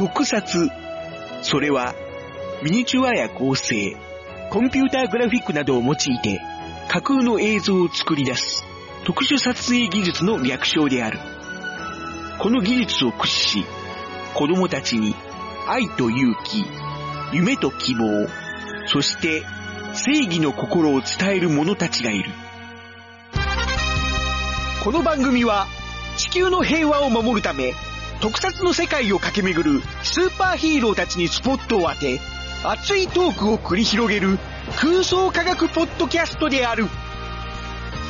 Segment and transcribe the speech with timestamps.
[0.00, 0.70] 特撮。
[1.42, 1.94] それは、
[2.62, 3.98] ミニチュアや合成、
[4.48, 6.40] コンピューターグラフィックなどを用いて、
[6.88, 8.64] 架空の映像を作り出す、
[9.04, 11.18] 特殊撮影技術の略称である。
[12.38, 13.64] この技術を駆使し、
[14.32, 15.14] 子供たちに
[15.68, 16.64] 愛と勇気、
[17.34, 18.26] 夢と希望、
[18.86, 19.42] そして
[19.92, 22.30] 正義の心を伝える者たちがいる。
[24.82, 25.66] この番組は
[26.16, 27.74] 地球の平和を守るため、
[28.20, 32.20] 特撮の世界を駆け巡るスーパーヒーローたちにスポットを当て、
[32.62, 34.38] 熱いトークを繰り広げる
[34.76, 36.86] 空想科学ポッドキャストである。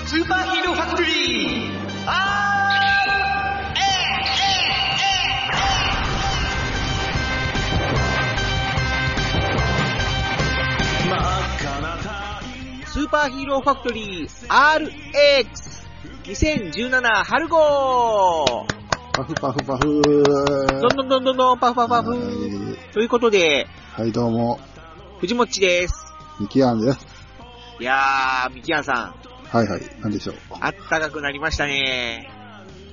[0.06, 1.70] スーパーヒーローファクトリー。
[2.06, 2.80] あー
[12.86, 14.28] スーパーヒーローファクトリー
[16.24, 18.79] RX2017 春号。
[19.20, 20.12] パフパフパフ
[20.80, 24.58] どんどんどんどんどんパフパフパフはいということで、はい、どうも、
[25.18, 25.94] 藤もっちです。
[26.40, 27.06] ミキアンです。
[27.80, 30.58] いやー、ミキアンさはいはい、なんでしょう。
[30.58, 32.30] ん、あったかくなりましたね。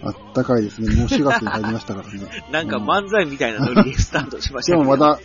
[0.04, 0.94] あったかいですね。
[0.98, 2.28] もう4月に入りましたからね。
[2.52, 4.80] なんかう漫才みたいなノリでスタートしましたけど。
[4.80, 5.20] でもまだ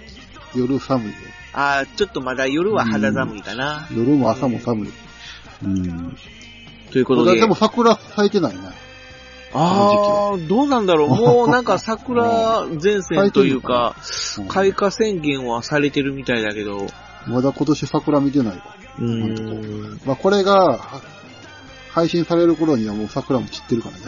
[0.55, 1.17] 夜寒いで。
[1.53, 3.89] あー、ちょっとまだ夜は肌寒いかな。
[3.91, 4.93] 夜も朝も寒い。
[5.65, 6.17] うん。
[6.93, 7.41] ということで。
[7.41, 8.82] でも桜咲いてないね。
[9.55, 11.09] あー、どうなんだろう。
[11.15, 13.97] もうなんか桜前線というか、
[14.39, 16.87] うん開花宣言はされてるみたいだけど、
[17.27, 18.63] まだ今年桜見てないわ。
[18.99, 20.01] うーん。
[20.07, 21.01] まあこれが、は
[21.91, 24.05] 配信される頃にはもう桜も散ってるからね。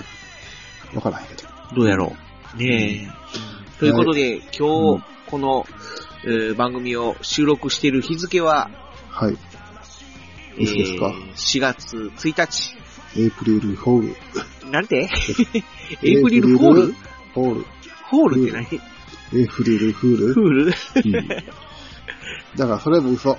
[0.95, 1.49] わからへんけど。
[1.77, 2.17] どうやろ
[2.55, 2.59] う。
[2.59, 3.79] ねえ。
[3.79, 5.67] ということで、今日、この、
[6.25, 8.71] えー番組を収録している日付は、
[9.11, 9.37] はい。
[10.57, 11.09] いつですか？
[11.09, 12.77] えー4月1日。
[13.17, 14.15] エイプリルフォー
[14.65, 14.71] ル。
[14.71, 15.09] なんて？
[16.03, 16.87] エイプリルフォール？
[16.87, 17.61] フォール。
[18.11, 18.81] フォールって何？
[19.41, 20.33] エイプリルフール？
[20.35, 21.29] フールうん
[22.57, 23.37] だからそれも嘘。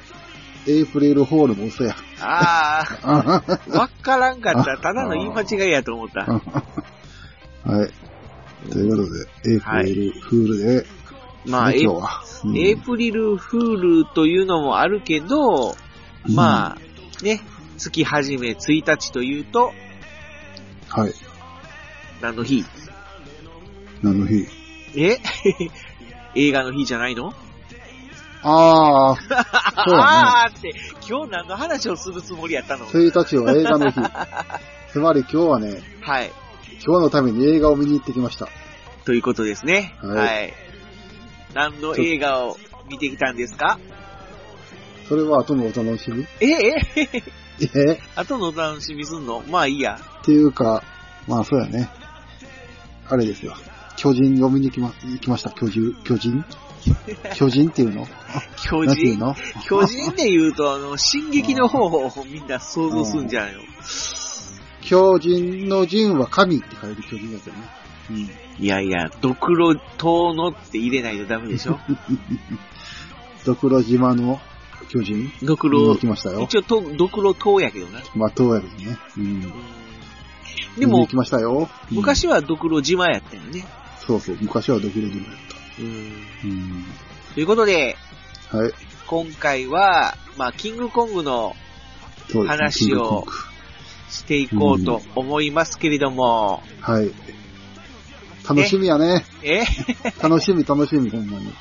[0.67, 1.95] エイプリルフォールも嘘や。
[2.19, 4.77] あはー、 わからんかった。
[4.77, 6.21] ただの言い間違いやと思った。
[7.85, 8.71] い。
[8.71, 10.85] ということで、エイプリルフールで、
[11.45, 12.23] まあ、エイね今日は。
[12.45, 15.75] うんエイプリルフールというのもあるけど、
[16.27, 17.41] まあ、ね、
[17.77, 19.73] 月始め1日というと、
[20.89, 21.13] はい。
[22.21, 22.63] 何の日？
[24.01, 24.47] 何の日？
[24.95, 25.17] え？
[26.35, 27.33] 映画の日じゃないの？
[28.47, 29.45] ああ、そうだ
[30.45, 30.73] あーって、
[31.07, 32.85] 今日何の話をするつもりやったの？
[32.85, 32.91] ね。
[32.91, 33.99] 1日は映画の日。
[34.91, 36.31] つまり今日はね、はい。
[36.85, 38.47] 今日のために映画を見に行ってきました。
[39.05, 39.95] ということですね。
[40.01, 40.53] はいはい。
[41.53, 42.57] 何の映画を
[42.89, 43.79] 見てきたんですか？
[45.09, 46.25] それは後のお楽しみ？
[46.39, 47.23] ええ？
[47.75, 47.99] え？
[48.15, 49.43] 後のお楽しみすんの？
[49.49, 49.99] まあいいや。
[50.21, 50.83] っていうか、
[51.27, 51.89] まあそうやね。
[53.07, 53.55] あれですよ。
[53.97, 55.51] 巨人を見に行きま、行きました。
[55.51, 56.43] 巨人巨人？
[57.35, 58.07] 巨人っていうの？
[58.61, 58.95] 巨人？
[58.95, 59.35] ていうの？
[59.67, 63.59] 巨人で言うと、あの、進撃の方をみんな想像するんじゃないの？
[64.81, 67.63] 巨人の人は神って書いて巨人だけどね。
[68.11, 68.17] うん。
[68.63, 71.79] いやいや、ドクロ島のって入れないとダメでしょ？
[73.45, 74.39] ドクロ島の
[74.89, 75.31] 巨人？
[75.43, 76.41] ドクロ行きましたよ。
[76.41, 78.01] 一応と、ドクロ島やけどな。
[78.15, 78.97] まあ、東やけどね。
[79.17, 79.41] うん。
[79.41, 79.53] でも
[80.77, 81.69] 見に行き、ましたよ。
[81.91, 83.65] うん昔はドクロ島やったよね。
[84.05, 85.25] そうそう、昔はドクロ島やっ
[85.79, 86.11] うん。
[86.41, 86.47] た。
[86.47, 86.85] うん。
[87.33, 87.97] ということで、
[88.51, 88.71] はい。
[89.07, 91.55] 今回は、まあ、キングコングの
[92.47, 93.25] 話を
[94.09, 97.11] していこうと思いますけれども、はい。
[98.47, 99.25] 楽しみやね。
[99.43, 99.63] え？
[100.21, 101.51] 楽しみ、楽しみ、ほんまに。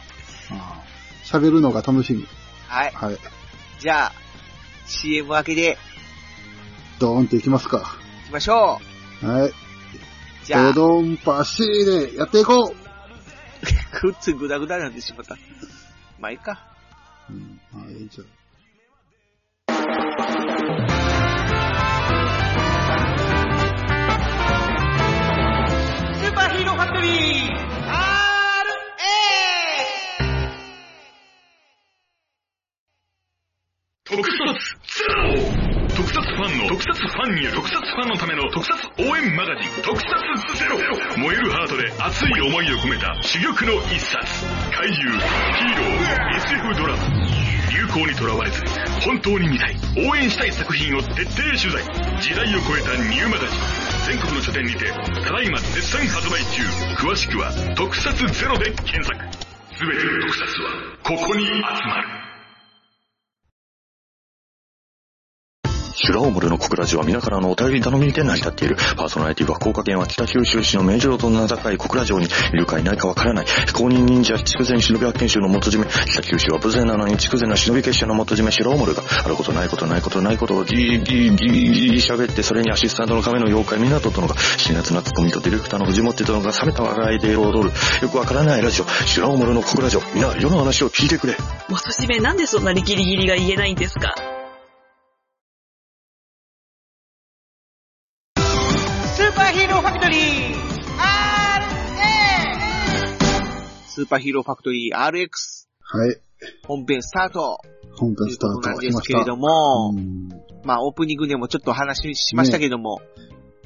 [1.24, 2.26] 喋るのが楽しみ。
[2.74, 2.92] はい。
[2.92, 3.18] はい。
[3.78, 4.12] じゃあ、
[4.86, 5.78] CM 明けで
[6.98, 7.78] ドーンと行きますか。
[7.78, 7.84] 行
[8.26, 8.80] きましょ
[9.22, 9.48] はい。
[9.48, 9.54] う。
[10.44, 12.74] じゃあ、ドドンパシーでやっていこ
[13.92, 15.36] くっつぐだぐだになってしまった。
[16.18, 16.66] まあ、いいか。
[17.30, 17.32] う。
[17.32, 17.60] うん。
[17.72, 18.24] はい、じゃ
[21.00, 21.03] ス
[34.06, 34.28] 特撮
[34.84, 35.32] ゼロ
[35.88, 39.72] 特撮ファンの特撮ファンによる特撮ファンのための特撮応援マガジン。
[39.80, 40.04] 特撮
[40.60, 40.76] ゼロ
[41.16, 44.44] 燃えるハートで熱い思いを込めた珠玉の一冊。
[44.76, 47.02] 怪獣ヒーロー SF ドラマ。
[47.72, 48.60] 流行にとらわれず
[49.08, 49.76] 本当に見たい。
[49.96, 51.82] 応援したい作品を徹底取材。
[52.20, 53.58] 時代を超えたニューマガジン。
[54.06, 56.60] 全国の書店にてただいま絶賛発売中。
[57.00, 59.16] 詳しくは特撮ゼロで検索。
[59.80, 61.52] 全ての特撮はここに集
[61.88, 62.23] まる。
[65.96, 68.76] シュラオモルの小ラジオは皆からのお便り頼みで成り立っている。
[68.96, 73.46] パーソナリティは福岡県は北九州市の名城と名高い小倉城にいるかいないかわからない。
[73.72, 75.86] 公認忍者筑前忍び発見集の元締め。
[75.86, 87.70] 北九州は無勢なのに筑前の忍び結社の元締めシュラオモルがあることないことないことないことをギーギーギーギー喋ってそれにアシスタントの亀の妖怪港殿が辛辣なツッコミとディレクターの藤本殿が冷めた笑いで踊る。
[88.02, 88.84] よくわからないラジオ。
[89.06, 90.02] シュラオモルの小倉城。
[90.12, 91.36] みんな世の話を聞いてくれ。
[91.68, 100.20] 元締めなんでそんなにギリギリが言えないんですかーパーヒーローファクトリー
[100.54, 100.54] RX!
[103.88, 105.28] スーパーヒーローファクトリー RX
[105.80, 106.16] はい。
[106.66, 107.58] 本編スタート
[107.96, 109.12] 本という編スタートなんですしました。
[109.12, 110.28] けれども、うん
[110.64, 113.02] まあオープニングでもちょっと話しましたけども、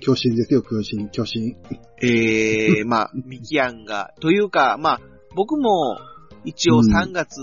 [0.00, 1.56] 巨神ですよ、巨神、巨神。
[2.02, 5.00] えー、 まあ、ミキアンが、というか、まあ、
[5.34, 5.98] 僕も
[6.44, 7.40] 一応うん3月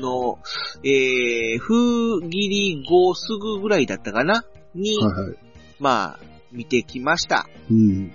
[0.00, 0.38] の、
[0.84, 4.44] えー、風切り後すぐぐらいだったかな？
[4.74, 5.36] に、はいはい。
[5.80, 7.48] まあ、見てきました。
[7.70, 8.12] うん。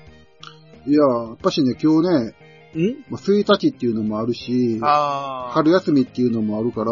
[0.86, 2.36] いや、やっぱしね、今日ね、
[2.75, 3.04] ん？
[3.10, 4.80] まあ、1日っていうのもあるし。
[4.80, 6.92] 春休みっていうのもあるから、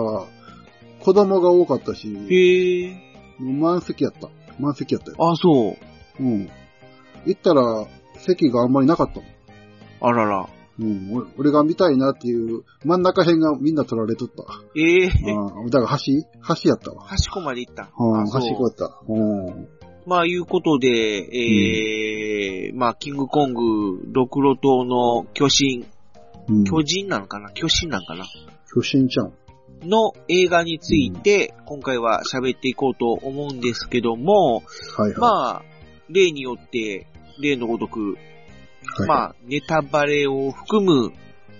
[0.99, 2.95] 子供が多かったし、へー。
[3.39, 4.29] もう満席やった。
[4.59, 5.17] 満席やったよ。
[5.19, 5.77] あ、そ
[6.19, 6.23] う。
[6.23, 6.49] うん。
[7.25, 7.87] 行ったら、
[8.17, 9.21] 席があんまりなかった。
[10.01, 10.49] あらら。
[10.79, 11.11] うん。
[11.13, 14.43] 俺俺が見たいなっていう、真ん中辺がみんな取られとった。
[14.75, 15.69] ええうん。
[15.69, 16.13] だから橋
[16.61, 17.03] 橋やったわ。
[17.05, 17.91] 端っこまで行った。
[17.97, 19.01] うん、端っこやった。
[19.07, 19.19] う
[19.51, 19.67] ん。
[20.05, 25.85] まあ、いうことで、ええまあ、キングコング、ドクロ島の巨神、
[26.47, 26.63] うん。
[26.63, 27.51] 巨人なのかな？
[27.51, 28.25] 巨神なのかな？
[28.71, 29.33] 巨神ちゃん。
[29.83, 34.61] の映画について、今回は喋っていこうと思うんですけども、
[34.97, 35.17] はいはい。
[35.17, 35.63] まあ、
[36.09, 37.07] 例によって、
[37.41, 37.99] 例のごとく、
[38.97, 41.11] はい、まあ、ネタバレを含む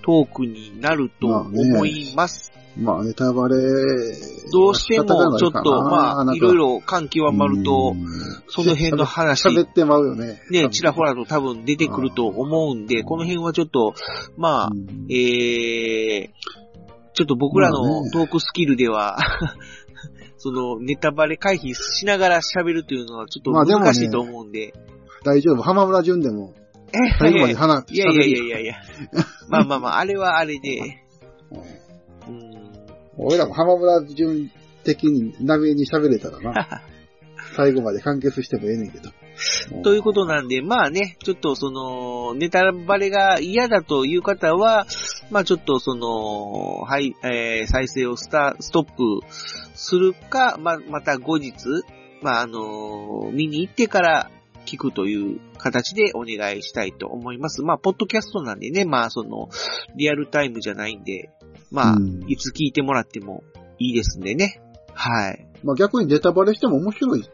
[0.03, 2.51] トークになると思います。
[2.55, 3.55] まあ、ネタバレ、
[4.51, 7.95] どうしても、ちょっと、まあ、いろいろろ感極まると、
[8.49, 10.41] その辺の話喋ってまうよね。
[10.51, 13.93] ね、ちらほらと多分出てくると思うんで、この辺はちょっと、
[14.37, 16.29] まあ、うんえー、
[17.13, 19.17] ちょっと僕らまあねのトークスキルでは、
[20.37, 24.73] その、ネタバレ回避しながら喋るというのはちょっと難しいと思うんで。
[25.23, 25.61] 大丈夫。
[25.63, 26.53] 浜村淳でも、
[26.93, 28.75] え最後まで話、いやいやいやいやいや。
[29.49, 31.04] まあまあまあ、あれはあれで、うん。
[33.17, 34.51] 俺らも浜村淳
[34.83, 36.81] 的に波に喋れたらな。
[37.55, 39.11] 最後まで完結してもええねんけど。
[39.83, 44.85] ということなんで、まあね、ちょっとその、ネタバレが嫌だという方は、
[45.29, 49.25] まあちょっとその、はい、えー、再生をスタ、ストップ
[49.73, 51.53] するか、まあ、また後日、
[52.21, 54.31] まああの、見に行ってから
[54.65, 57.61] 聞くという形でお願いしたいと思います。
[57.61, 59.49] まあ、ポッドキャストなんでね、まあその、
[59.95, 61.29] リアルタイムじゃないんで、
[61.71, 63.43] まあ、うんいつ聞いてもらっても
[63.79, 64.61] いいですんでね。
[64.93, 65.47] はい。
[65.63, 67.29] まあ逆にネタバレしても面白い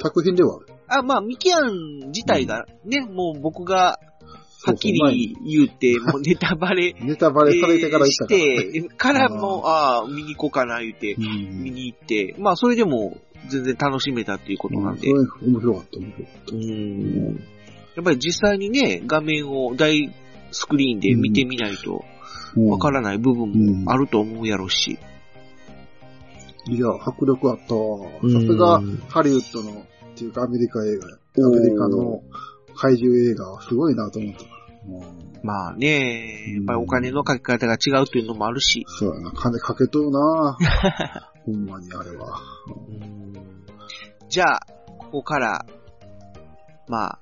[0.00, 0.66] 作品ではある。
[0.88, 4.00] あ、まあ、ミキアン自体がね、もう僕が、
[4.64, 8.56] はっきり言うて、もうネタバレ、 ネタバレされてから行ったから、ね。
[8.56, 16.56] して、からもう、ああ、見に行こうかな、言うて、うん見に行って、まあ、それでも、全然楽しめたっていうことなんで、うんそれ面白かった、面白かった。
[16.56, 17.40] うん。
[17.94, 20.12] やっぱり実際にね、画面を大
[20.50, 22.17] スクリーンで見てみないと、うん
[22.56, 24.98] わからない部分もあると思うやろうし。
[26.66, 29.84] いや、迫力あったさすが、ハリウッドの、っ
[30.16, 31.16] ていうかアメリカ映画や。
[31.46, 32.22] アメリカの
[32.74, 34.40] 怪獣映画はすごいなと思った。
[34.42, 40.56] うんまあね、やっぱりお金のかけ方が違うというのもあるし、そうやな、金かけとうな
[41.46, 42.40] ほんまにあれは。
[42.90, 43.28] うん
[44.28, 44.66] じゃあ、
[44.98, 45.64] ここから、
[46.86, 47.18] まあ、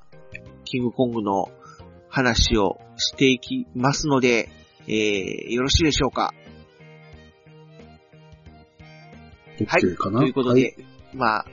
[0.65, 1.51] キングコングの
[2.09, 4.49] 話をしていきますので、
[4.89, 6.33] えー、よろしいでしょうか？
[9.67, 9.93] はいとい
[10.31, 10.77] うことで、
[11.15, 11.47] まあ、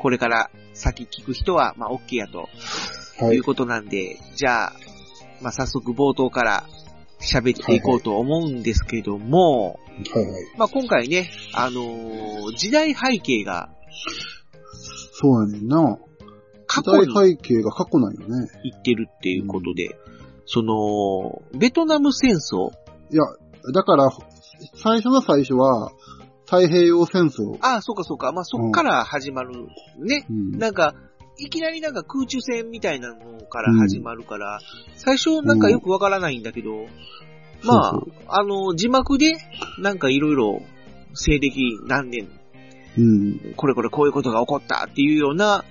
[0.00, 2.46] これから先聞く人は、まあ、OK やとは
[3.22, 3.24] い。
[3.26, 4.72] はいいうことなんで、じゃあ、
[5.40, 6.64] まあ、早速冒頭から
[7.20, 9.78] 喋っていこうと思うんですけども、
[10.12, 10.44] はいはい。
[10.56, 13.68] まあ、今回ね、あのー時代背景が
[15.12, 15.98] そうやねんな。
[16.66, 18.48] 過去時代に背景が過去なんよね。
[18.64, 19.96] 行ってるっていうことで、
[20.52, 22.72] その、ベトナム戦争、
[23.12, 23.22] いや、
[23.72, 24.10] だから、
[24.74, 25.92] 最初の最初は、
[26.44, 27.56] 太平洋戦争。
[27.60, 29.68] ああ、そうかそうか、まあ、そっから始まる、
[30.04, 30.26] ね。
[30.28, 30.58] うん。
[30.58, 30.96] なんか、
[31.38, 34.58] いきなりなんか空中戦みたいなのから始まるから、
[34.96, 36.88] 最初なんかよくわからないんだけど、
[37.62, 39.36] まあ、そうあの、字幕で、
[39.78, 40.62] なんかいろいろ、
[41.14, 42.28] 西暦何年、
[42.98, 43.54] うん。
[43.54, 45.64] これこれこういうことが起こったっていうような、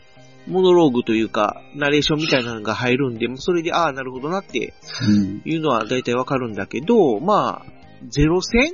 [0.50, 4.74] モノローグというか、ナレーションみたいなのが入るんで、それで、ああ、なるほどなって
[5.08, 5.42] うん。
[5.46, 7.72] いうのは大体わかるんだけど、まあ、
[8.10, 8.74] ゼロ戦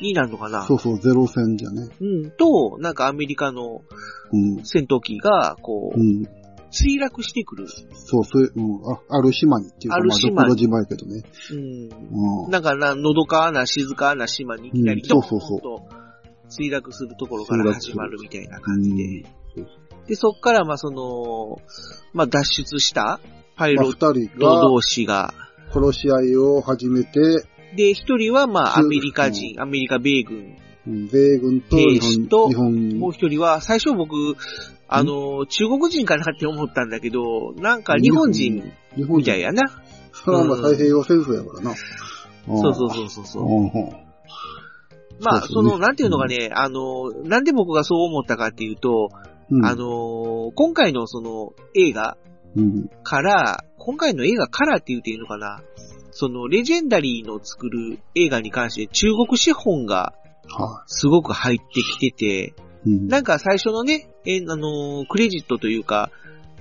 [0.00, 1.88] になるのかなそうそう、ゼロ戦じゃね。
[2.00, 2.30] うん。
[2.32, 3.82] と、なんかアメリカの
[4.32, 4.64] うん。
[4.64, 6.28] 戦闘機が、こう、うん。
[6.70, 7.68] 墜落してくる。
[7.68, 11.22] そう、そういう、うん、あある島にっていうか、まあ、ある島にどこの島やけどね。
[11.52, 12.44] うん。
[12.44, 12.50] うん。
[12.50, 15.88] なんかな、のどかな、静かな島にいきなり、うんそうそうそうと
[16.50, 19.24] 墜落するところから始まるみたいな感じで。
[20.04, 21.60] うんで、そっから、まあ、その、
[22.12, 23.20] まあ、脱出した
[23.56, 25.32] パイまあ、ロット同士が、
[25.72, 27.46] 殺し合いを始めて、
[27.76, 30.36] で、一人は、まあ、ア中メリカ人、アメリカ米軍。
[30.38, 32.88] うん米軍と兵日本士と日本。
[32.98, 34.14] もう一人は、最初僕、
[34.86, 38.72] あの、中国人かなって思ったんだけど、なんか日本人。
[38.94, 39.16] 日本人。
[39.16, 39.62] みたいやな。
[40.12, 41.74] それはまあ太平洋戦争やからな。
[42.46, 44.04] そうそうそうそう
[45.20, 49.08] まあ、その、なんていうのかね、あの、なんで僕がそう思ったかっていうと、
[49.50, 49.64] うん。
[49.64, 52.16] あの、今回のその映画
[52.56, 52.88] うん。
[53.02, 55.60] から、今回の映画からって言うていいのかな？
[56.12, 60.14] その、レジェンダリーの作る映画に関して中国資本が
[60.48, 62.54] はすごく入ってきてて、
[62.86, 62.90] い。
[62.90, 63.08] うん。
[63.08, 66.10] なんか最初のね、え、あの、クレジットというか、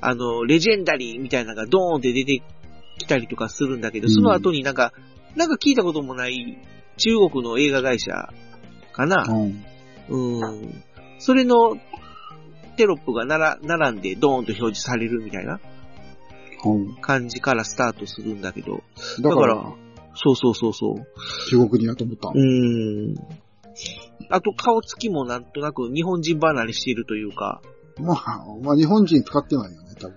[0.01, 2.41] あの、レジェンダリーみたいなのがドーンって出て
[2.97, 4.91] きたりとかするんだけど、その後になんか、
[5.35, 6.57] なんか聞いたこともない
[6.97, 8.29] 中国の映画会社
[8.91, 9.25] かな？
[9.29, 9.63] うん。
[10.09, 10.83] うん。
[11.19, 11.77] それの
[12.73, 15.59] テロップがなら並んでドーンと表示されるみたいな
[16.65, 16.95] うん。
[17.01, 18.83] 感じからスタートするんだけど。
[19.21, 19.73] だか、だからら、
[20.15, 21.05] そうそうそうそう。
[21.49, 22.31] 中国人やと思った。
[22.33, 23.15] うん。
[24.29, 27.61] あと顔つきもなんとなく日本人離れしているというか。
[27.99, 30.15] まあ、まあ日本人使ってないよね、多分。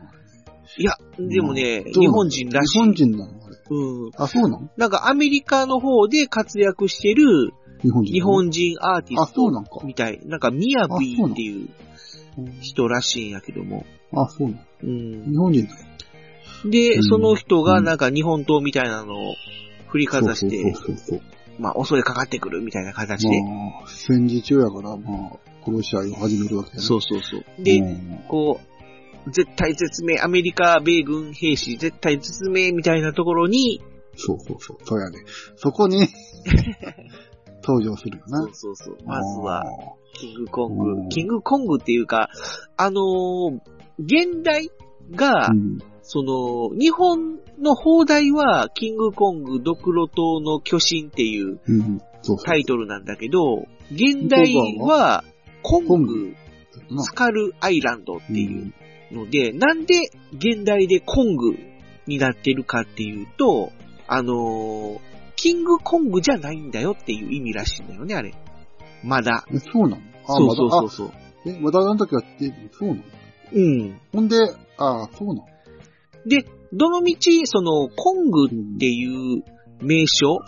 [0.78, 2.78] いや、でもね、うん日本人らしい。
[2.78, 3.56] 日本人なのあれ。
[3.68, 4.10] うん。
[4.16, 4.70] あ、そうなの？
[4.76, 8.76] なんかアメリカの方で活躍してる日本人。
[8.80, 9.50] アーティあ、スト。
[9.84, 10.20] みたい。
[10.26, 11.70] なんかミヤビーっていううん
[12.60, 13.86] 人らしいんやけども。
[14.12, 14.62] あ、そうなの。
[14.82, 15.30] うん。
[15.30, 15.78] 日本人だよ。
[16.64, 19.34] で、うんその人がなんか日本刀みたいなのを
[19.88, 20.74] 振りかざして。
[21.58, 23.42] まあ襲いかかってくるみたいな形で。
[23.42, 26.82] まあ、戦時中やから、まあ、殺し合いを始めるわけやね。
[26.82, 27.44] そうそうそう。
[27.62, 28.60] で、うんこ
[29.26, 33.80] う、絶対絶命、アメリカ米軍兵士絶対絶命みたいなところに、
[34.16, 34.78] そうそうそう。
[34.84, 35.18] そうやね。
[35.56, 36.06] そこに、
[37.66, 38.42] 登場するよな。
[38.42, 38.96] そうそうそう。
[39.04, 39.64] まずは、あ
[40.14, 40.84] キングコング。
[40.84, 42.30] うんキングコングっていうか、
[42.76, 43.60] あのー
[43.98, 44.70] 現代
[45.12, 45.78] が、ー、うん。
[46.02, 51.58] その、日本の放題は、キングコング、ドクロ島の巨神っていう。
[52.44, 55.24] タイトルなんだけど、現代は、
[55.62, 56.34] コング、
[56.90, 58.72] なスカルアイランドっていう
[59.12, 61.56] ので、なんで現代でコング
[62.06, 63.72] になってるかっていうと、
[64.06, 68.34] あのーキングコングじゃないんだよっていう意味らしいんだよね、あれ。
[69.04, 69.46] まだ。
[69.52, 69.98] え、そうなの？
[70.24, 71.08] あ、そうそうそうそう。
[71.08, 71.12] あ、
[71.46, 73.02] え、まだあの時はって、そうなの？
[73.52, 74.00] うん。
[74.12, 74.36] ほんで、
[74.78, 75.46] あそうなの？
[76.26, 79.44] で、どの道、その、コングっていう
[79.80, 80.40] 名称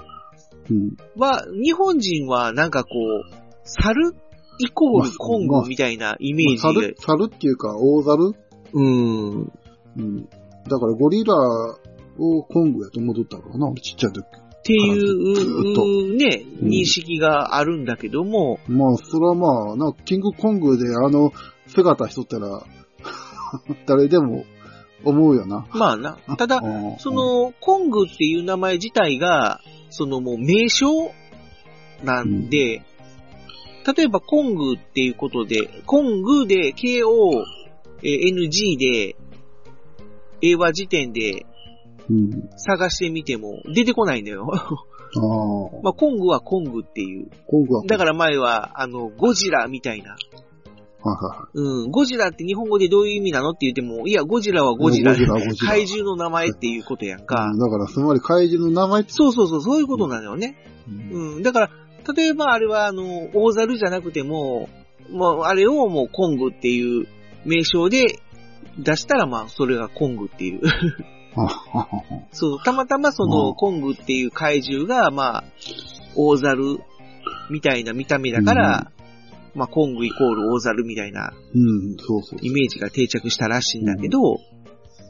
[0.71, 0.97] うん。
[1.17, 3.31] は、日本人はなんかこう、
[3.65, 4.15] 猿？
[4.61, 8.33] イコールコンまあグみたいなイメージまあ猿、猿っていうか、大猿？
[8.73, 9.53] うん。
[9.97, 10.29] うん。
[10.69, 11.33] だからゴリラ
[12.19, 14.25] をコングやと思っとったからな、俺ちっちゃい時。
[14.69, 21.33] っていう、ね、うん認識があるんだけども、まあ、それはまあ、な、キングコングであの
[21.69, 22.67] 姿しとったら、
[23.87, 24.45] 誰でも
[25.05, 25.67] 思うよな。
[25.73, 26.19] まあな。
[26.37, 31.13] ただ、うんそ、の、コングっていう名前自体が、そのもう名称
[32.05, 32.83] なんで、
[33.97, 39.17] 例えばコングっていうことで、コングで KONG で、
[40.43, 41.49] 英和辞典でうん。
[42.57, 44.47] 探してみても出てこないんだよ。
[44.53, 47.29] ああ、 まあ、コングはコングっていう。
[47.47, 50.17] コングは、だから前は、あの、ゴジラみたいな。
[51.55, 55.13] うん、ゴジラって日本語でどういう意味なのって言っても、いや、ゴジラはゴジラ。
[55.13, 57.25] ゴジラゴジラ怪獣の名前っていうことやんい。
[57.25, 57.51] か。
[57.53, 60.57] うんだから、つまり怪獣の名前って、そうそうそう、そういうことなのよね。
[60.89, 61.43] うんうん。
[61.43, 61.71] だから、
[62.15, 64.69] 例えばあれは、あの、大猿じゃなくても、
[65.11, 67.07] もう、あれをもうコングっていう
[67.45, 68.21] 名称で
[68.79, 70.61] 出したら、まあ、それがコングっていう。
[72.33, 75.45] そう、たまたまその、うんコングっていう怪獣が、まあ、
[76.17, 76.81] 大猿
[77.51, 78.91] みたいな見た目だから、
[79.55, 82.39] まあ、コングイコール大猿みたいなうん、そうそう。
[82.43, 84.39] イメージが定着したらしいんだけど、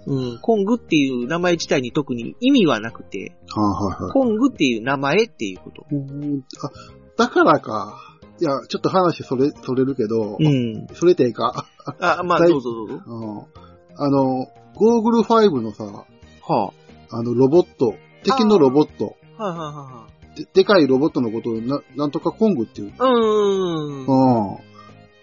[0.06, 4.12] うん、コングっていう名前自体に特に意味はなくて、あはいはい。
[4.12, 5.84] コングっていう名前っていうこと。
[5.90, 6.70] うんあ、
[7.16, 8.04] だからか。
[8.40, 10.86] いや、ちょっと話それ、それるけど、うん。
[10.94, 11.66] それてええか。
[11.98, 13.02] あ、まあ、大どうぞどうぞ。
[13.06, 13.68] うん
[14.00, 16.06] あの、ゴーグル5のさ、
[16.52, 16.72] は
[17.10, 19.44] あの、ロボット、敵のロボット、あ。
[19.44, 22.92] はいはいはででかいロボットのことをな、なんとかコングっていう。
[22.96, 24.06] うーん。
[24.06, 24.58] うん。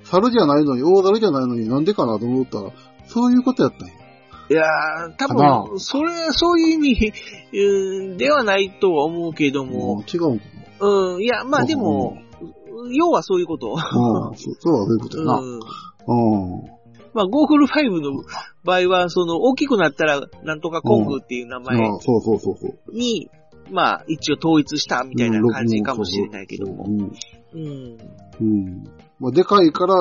[0.03, 2.71] 猿じゃないのに、大猿じゃないのになんでかなと思ったら、
[3.07, 3.93] そういうことやったんや。
[4.47, 7.13] いやー、多分、それ、そういう意味、
[7.53, 10.45] うんではないとは思うけども、違うんか
[10.81, 12.17] うん、いや、まあでも、
[12.93, 13.71] 要はそういうこと。
[13.71, 13.77] うん、
[14.37, 15.39] そうそうはそういうことやな。
[15.39, 15.59] うん。
[16.07, 16.74] うん。
[17.15, 18.23] まあ、ゴーグル5の
[18.65, 22.95] 場合は、その、大きくなったら、なんとかコングっていう名前あそうそうそうそう。
[22.95, 23.31] に、
[23.71, 26.85] まあ、一応統一したみたいな感じかもしれないけども。
[26.85, 27.11] うん。
[27.53, 27.97] うん。
[28.41, 28.83] うん。
[29.19, 29.95] まあ、でかいから、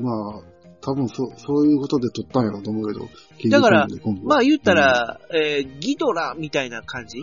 [0.00, 3.50] まあ、多分そ、そういうことで撮ったんやろうと思うけど。
[3.50, 3.88] だから
[4.22, 7.18] まあ、言ったら、えーギドラみたいな感じ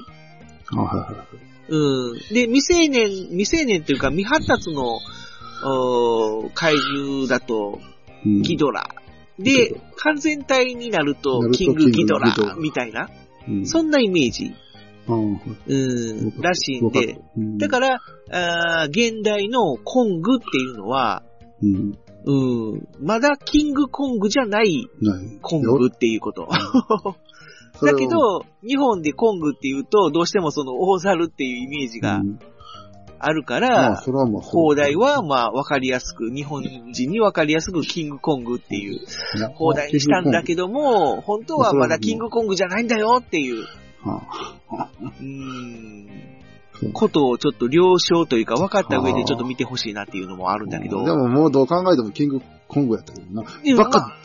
[0.75, 1.27] あ、はいはいはい。
[1.69, 2.17] うん。
[2.33, 4.97] で、未成年、未成年っていうか未発達の、
[5.65, 7.79] おー怪獣だと、
[8.25, 8.89] うんギドラ。
[9.39, 13.09] ギで完全体になるとキングギドラみたいな、
[13.47, 13.65] うん。
[13.65, 14.53] そんなイメージ、
[15.07, 15.75] うんう
[16.37, 17.57] ん、らしいんで、、うん。
[17.57, 17.99] だから、
[18.31, 21.23] あー現代のコングっていうのは、
[21.61, 21.97] うん。
[22.25, 24.87] うん、まだキングコングじゃない。
[25.41, 26.47] コングっていうこと。
[27.81, 32.39] だけ、ど、日本でコングっていうと、どうしてもその大猿っていうイメージがうん
[33.25, 33.95] あるかまあ、ら、
[34.41, 38.99] 放題はまあわかりやすく、日本人にわかりやすくキングコングっていう
[39.55, 43.65] 放題にしたんだけども、本当はまだキングコングじゃないんだよっていう、
[44.01, 46.09] はうーん。
[46.91, 53.43] ことをちょっと了承というか分かった上でちょっと見てほしいなっていうのもあるんだけど、でももうどう考えてもキングコングやったけどな。
[53.43, 54.17] ばっか。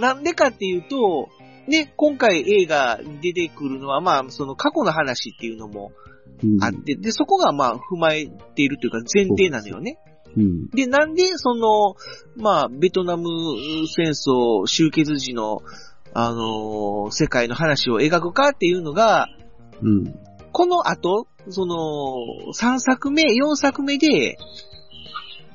[0.00, 1.28] なんでかっていうと、
[1.68, 6.17] ね、今回映画に出てくるのは、まあ、その過去の話っていうのもうん
[6.60, 9.98] あって、で、そこがまあ、踏まえているというか前提なのよね。
[10.36, 10.68] うん。
[10.70, 11.96] で、なんで、その、
[12.36, 13.28] まあ、ベトナム
[13.88, 15.62] 戦争終結時の、
[16.14, 19.28] あのー世界の話を描くかっていうのが、
[19.82, 20.14] うん。
[20.52, 24.38] この後、その、3作目、4作目で、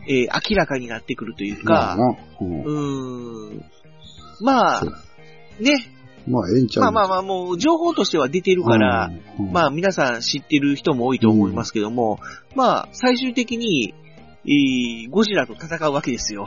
[0.08, 2.18] えー明らかになってくるというか、まあな。
[2.42, 3.66] うんん。
[4.42, 4.84] まあ
[5.60, 5.93] ね、
[6.28, 12.20] まあ、ええんちゃうまあまあまあ、もう、情報としては出てるから、、うんまあ皆さん知ってる人も多いと思いますけども、
[12.56, 13.94] まあ最終的に、
[14.46, 16.46] えーゴジラと戦うわけですよ。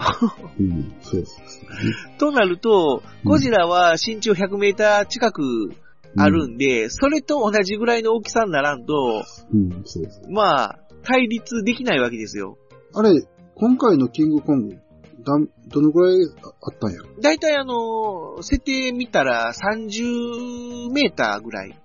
[0.61, 5.73] うん、そうそうとなると、うんゴジラは身長100メーター近く
[6.16, 10.04] あるんで、それと同じぐらいの大きさにならんと、うん、そう。
[10.30, 12.59] まあ、対立できないわけですよ。
[12.94, 13.11] あれ、
[13.55, 14.77] 今回のキングコング、
[15.26, 16.16] どのくらい
[16.62, 16.98] あったんや？
[16.98, 21.76] ろだいたいあの、設定見たら30メーターぐらい。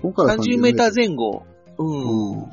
[0.00, 1.44] 今回は30メーター前後。
[1.78, 2.40] うん。
[2.40, 2.50] うん。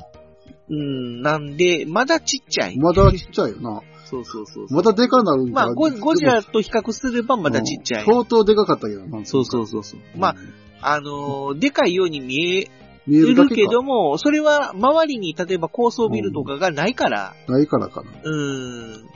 [0.68, 2.76] うん、なんで、まだちっちゃい。
[2.76, 3.80] まだちっちゃいよな。
[4.04, 4.66] そうそうそう。
[4.70, 8.04] まだでかなるんかまあゴ、ゴジラと比較すればまだちっちゃい。
[8.04, 9.24] 相当でかかったけどな。
[9.24, 10.00] そうそうそうそう。
[10.16, 10.36] まあ、
[10.82, 12.70] あのーでかいように見え
[13.06, 18.10] 見えるけども、それは周りに例えば高層ビルとかがないから、ないからかな。
[18.22, 19.06] うん。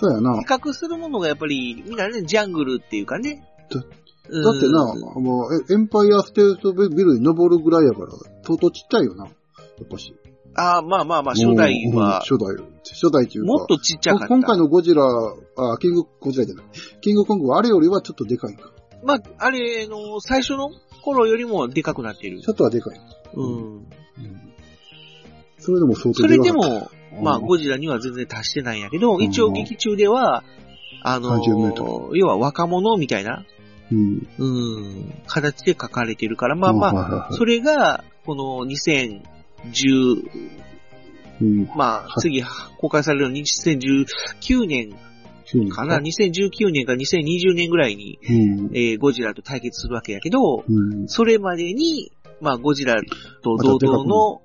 [0.00, 0.40] そうやな。
[0.40, 3.46] 比較するものがやっぱり、みんなね、ジャングルっていうかね。
[3.70, 3.84] だ
[4.30, 8.12] うんだってな、もう、えエンパイアステートビルに登るぐらいやから、
[8.44, 9.26] 相当ちっちゃいよな。
[9.26, 9.30] や
[9.84, 10.14] っぱし。
[10.54, 12.56] ああ、まあまあまあ、初代うんは、初代。
[12.84, 13.46] 初代っていうか。
[13.48, 14.28] もっとちっちゃかった。
[14.28, 16.64] 今回のゴジラ、あ、キング、ゴジラじゃない。
[17.00, 18.70] キングコングはあれよりはちょっとでかいか。
[19.04, 20.70] まあ、あれの、最初の
[21.02, 22.48] 頃よりもでかくなってるち。
[22.48, 23.00] ょっとはでかい。
[23.34, 23.44] うん。
[23.44, 23.86] うん
[25.60, 26.74] それでも相当それででかかった。
[26.80, 30.44] も、まあ、うんゴジラには全然達してないんやけど、ん一応劇中では、
[31.02, 33.44] あの30メートー、要は若者みたいな、
[33.92, 34.28] うん。
[34.38, 39.20] うん、形で書かれてるから、まあまあ、あ、それが、この2010、
[41.40, 41.70] うん。
[41.76, 42.42] まあ、次
[42.78, 44.94] 公開されるの2019年
[45.70, 48.70] かな、2019年か2020年ぐらいに、うん。
[48.72, 51.08] えーゴジラと対決するわけやけど、うん。
[51.08, 53.00] それまでに、まあ、ゴジラ
[53.42, 54.42] と同等の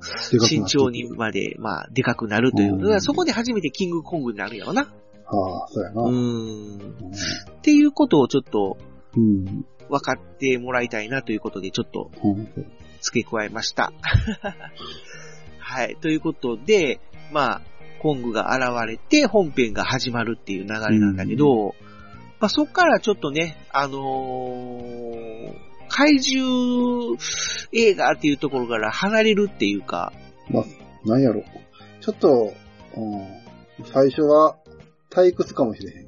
[0.50, 3.00] 身長にまで、まあ、でかくなるという。
[3.02, 4.82] そこで初めてキングコングになるやろな。
[4.82, 6.02] ああ、そうやな。
[6.04, 6.78] ううん。
[6.78, 6.80] ん。
[6.80, 8.78] っていうことをちょっと
[9.16, 9.66] うん。
[9.90, 12.48] 分かってもらいたいなということで、ちょっとうん
[13.02, 13.94] 付け加えました。
[15.60, 15.96] はい。
[16.02, 17.00] ということで、
[17.32, 17.62] まあ、
[18.02, 21.76] コングが現れて本編が始まるっていう流れなんだけど、
[22.40, 27.18] まあそっからちょっとね、あのー怪獣
[27.72, 30.14] 映画っていうところから離れるっていうか、
[30.50, 30.64] まあ、
[31.08, 31.44] なんやろ。
[32.02, 32.54] ちょっと、
[32.98, 33.86] うん。
[33.86, 34.58] 最初は
[35.10, 36.06] 退屈かもしれへん。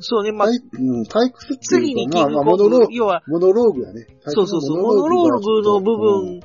[0.00, 4.06] そうね、まあ、退うん、退屈って次にキングコング、モノローグ、要は、モノローグやね。
[4.24, 6.40] そうそうそう、モノローグの部分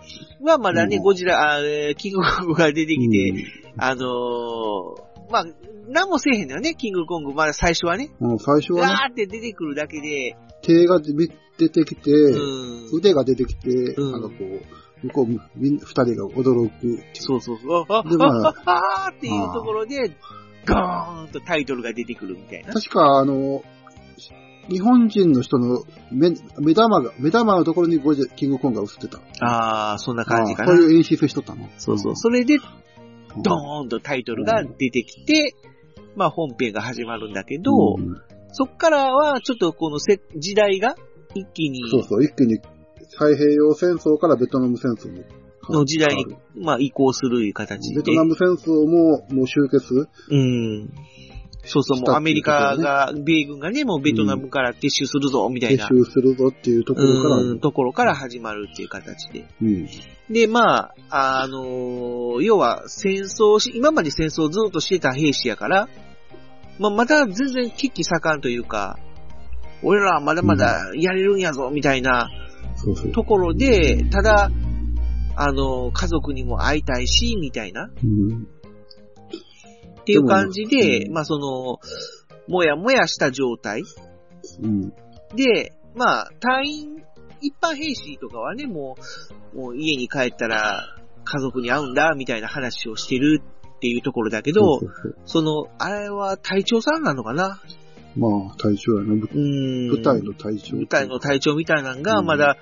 [0.46, 1.62] はまだね、うんゴジラ、
[1.98, 3.44] キングコングが出てきて、うん
[3.78, 5.46] あのーまあ、
[5.96, 7.34] 何もせえへんのよね、キングコング。
[7.34, 8.12] まだ最初はね。
[8.20, 12.98] うん、最初はね、ガーって出てくるだけで、手が出てきて、うん。
[12.98, 17.00] 腕が出てきて、うんあの、こう、向こう、みん二人が驚く。
[17.14, 17.86] そうそうそう。
[17.88, 20.18] あ、でまああ、あ、あっていうところで、
[20.66, 22.74] ガーンとタイトルが出てくるみたいな。
[22.74, 23.64] 確か、あの、
[24.68, 29.20] 日本人の人の目目玉が、目玉のところにゴジラキングコングが映ってた。
[29.46, 30.72] ああ、そんな感じかな。
[30.72, 31.70] ああそういう演出しとったの。
[31.78, 32.16] そうそう。
[32.16, 35.56] それで、ドーンとタイトルが出てきて、
[36.16, 38.22] まあ本編が始まるんだけど、うん
[38.58, 40.96] そっからはちょっとこのせ時代が
[41.34, 42.62] 一気に、そうそう、一気に
[43.12, 45.26] 太平洋戦争からベトナム戦争に
[45.70, 47.98] の時代にまあ移行するいう形で。
[47.98, 50.90] ベトナム戦争ももう終結うん。
[51.66, 59.46] そうそう、もうアメリカが、米軍がね、もうベトナムから撤収するぞ、みたいな、撤収するぞっていうところから、うん、ところから始まるっていう形で。
[59.62, 59.88] うん。
[60.30, 65.90] で、まあ、あのー要は戦争し、今まで戦争をずっとしてた兵士やから、
[66.80, 68.98] まあ、また全然危機盛んというか、
[69.84, 72.30] 俺らはまだまだやれるんやぞ、みたいな。
[73.14, 74.52] ところで、ただ、
[75.38, 78.48] あのー家族にも会いたいし、みたいな、うん。
[80.00, 81.80] っていう感じで、まあ、その、
[82.48, 83.82] もやもやした状態
[84.62, 84.90] うん。
[85.36, 87.04] で、まあ、隊員、
[87.42, 88.98] 一般兵士とかはね、も
[89.54, 90.84] う、もう家に帰ったら
[91.24, 93.42] 家族に会うんだ、みたいな話をしてる
[93.86, 97.62] っていうところだけど、そうそうその、あれは隊長さんなのかな？
[98.16, 99.14] まあ、隊長やな。
[99.14, 99.88] ぶうん。
[99.90, 100.78] 舞台の隊長。
[100.78, 102.58] 舞台の隊長みたいなのが、うんまだ、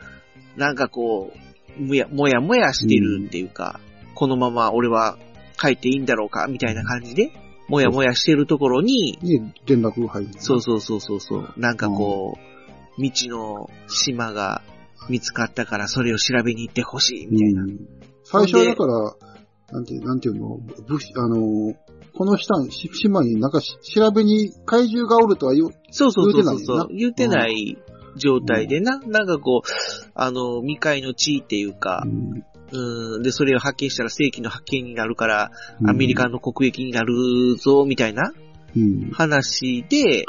[0.57, 1.31] なんかこ
[1.79, 3.79] う、もや、もやもやしてるっていうか、
[4.15, 5.17] このまま俺は
[5.57, 7.31] 帰っていいんだろうか、みたいな感じで、
[7.69, 10.29] もやもやしてるところに、に連絡が入る。
[10.39, 11.53] そうそうそうそうそう。
[11.55, 14.61] なんかこう、未知の島が
[15.07, 17.63] 見つかったからそれを調べに行ってほしいみたいな。
[17.63, 17.79] うん
[18.25, 19.32] 最初はだから、
[19.73, 21.73] なんて、なんていうの、武士、あの、
[22.15, 26.87] この下に、し島になんかし調べに怪獣がおるとは言う、そうそうそうそうそう。
[26.89, 27.77] 言言ってない
[28.15, 35.51] 状態でな、なんかこう、あの、未開の地っていうかう、んうん、で、それを発見したら正規の発見になるから、
[35.87, 38.31] アメリカの国益になるぞ、みたいな
[38.75, 39.11] うん。
[39.11, 40.25] 話で、い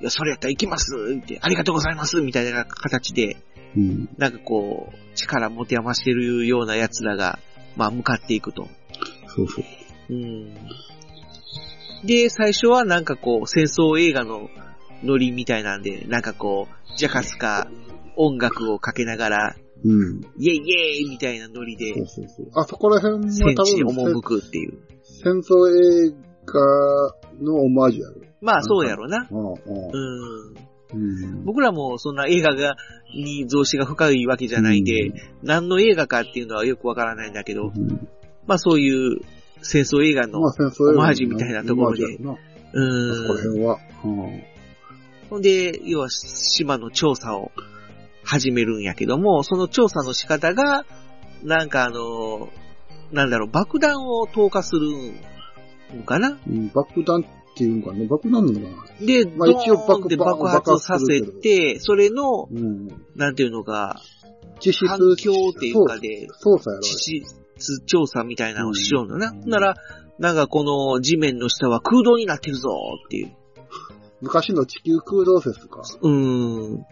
[0.00, 3.36] や、それやったら行きますって、ありがとうございますみたいな形で、
[3.76, 4.08] うん。
[4.18, 7.38] なんかこう、力持て余してるような奴らが、
[7.76, 8.68] まあ、向かっていくと。
[9.34, 9.64] そうそう。
[10.10, 10.54] うん。
[12.04, 14.50] で、最初はなんかこう、戦争映画の
[15.02, 17.68] ノリみたいなんで、なんかこう、ジャカスか
[18.16, 20.20] 音楽をかけながら、うん。
[20.38, 22.46] イェイイェイみたいなノリでそう、そうそう。
[22.54, 24.78] あそこら辺は戦地に多分、赴くっていう。
[25.02, 26.14] 戦争映
[26.46, 26.60] 画
[27.42, 28.14] のオマージュやろ。
[28.40, 29.26] まあ、そうやろな。
[29.30, 29.52] うん。
[29.52, 30.54] うん。
[30.92, 31.44] うん。
[31.44, 32.76] 僕らもそんな映画が、
[33.14, 38.08] に増資が深いわけじゃないんで、何の映画かっていうのはよくわからないんだけど、うん、
[38.46, 39.20] まあそういう
[39.62, 42.04] 戦争映画の、オマージュみたいなところで。
[42.04, 42.36] うあ
[43.14, 43.36] そこらん。
[43.38, 43.78] 辺は。
[44.04, 44.42] うん。
[45.30, 47.50] ほんで、要は島の調査を
[48.22, 50.84] 始めるんやけども、その調査の仕方が、
[51.42, 52.50] なんかあの、
[53.12, 54.88] なんだろう、爆弾を投下する
[55.96, 56.38] のかな？
[56.46, 57.24] うん爆弾っ
[57.56, 58.06] ていうのかね。
[58.06, 59.06] 爆弾なのかな？
[59.06, 62.88] で、まあ一応ドーンって爆発させて、それの、うん。
[63.14, 64.00] なんていうのか、
[64.64, 64.86] 実質。
[64.88, 67.43] 反響っていうかで、そう操作やろ。
[67.86, 69.30] 調査みたいなのをしようのな。
[69.30, 69.74] うんなら、
[70.18, 72.70] なんかこの地面の下は空洞になってるぞ
[73.06, 73.32] っていう。
[74.20, 75.82] 昔の地球空洞説か。
[76.00, 76.80] うーん。
[76.80, 76.86] っ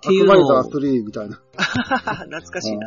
[0.00, 1.40] てアいうのをクマイザー、3みたいな。
[1.56, 2.86] 懐かしいな。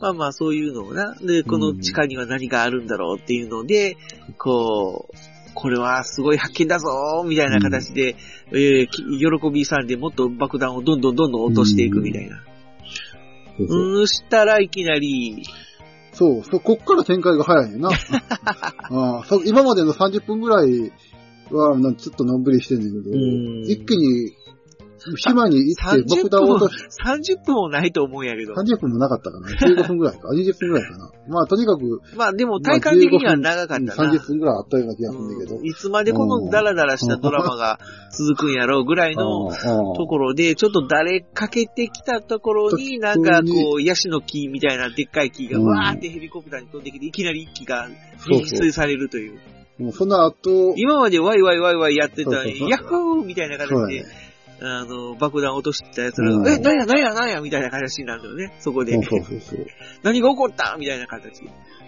[0.00, 1.14] まあまあそういうのをな。
[1.22, 3.96] で、この地下には何があるんだろうっていうので、
[4.38, 5.16] こう、
[5.54, 8.16] これはすごい発見だぞみたいな形で、
[8.50, 12.42] えーき喜びさんでもっと爆弾をどんどんどんどん落としていくみたいな。
[13.56, 15.44] そうそううん、したらいきなり、
[16.14, 17.90] そう、そう、こっから展開が早いねんな。
[17.90, 20.92] あ あそう今までの30分ぐらい
[21.50, 24.32] は、なんちょっとのんびりしてんねんけど、うん一気に、
[25.16, 28.54] 島に行って30爆弾を落分とし、30分もないと思うんやけど。
[28.54, 33.94] 30分もなかったかな ?15 分ぐらいか ?20 分ぐらいかなまあ、とにかく、まあでも体感的には長かったな。
[33.96, 35.56] まあ15分30分ぐらいあったような気がするんだけど。
[35.56, 37.78] うんいつまでこのダラダラしたドラマが
[38.10, 47.88] 続くんやろうぐらいのとところで、ちょっと誰かけてきたところに、なんかこう、ヤシの木みたいなでっかい木がうんわーってヘリコプターに飛んできて、いきなり一機が
[48.28, 49.40] 撃墜されるという。
[49.78, 54.04] もうその後、今までワイワイワイワイやってたのに、そうそうそうヤッホーみたいなそう形で。
[54.60, 59.02] あの、爆弾落としたやつらうんが、え、なんやなんやなんやみたいな形になるのよね、そこでそう。
[59.22, 59.66] そうそう。
[60.02, 60.76] 何が起こった？
[60.78, 61.42] みたいな形。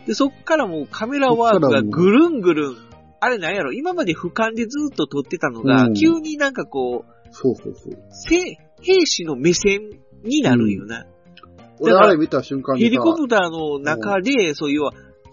[0.07, 2.77] で、そっからもうカメラワークがぐるんぐるん。
[3.21, 3.73] あれなんやろ？
[3.73, 7.99] 今まで俯瞰でずっと撮ってたのが、うん急になんかこう、そうそうそう。
[8.11, 8.39] せ
[8.83, 9.81] 兵士の目線
[10.25, 11.07] になるんよな。
[11.81, 14.83] 俺あれ見た瞬間にさヘリコプターの中で、そういう、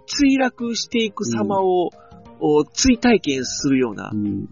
[0.05, 1.89] 墜落していく様を、
[2.39, 4.49] を追体験するような、うん。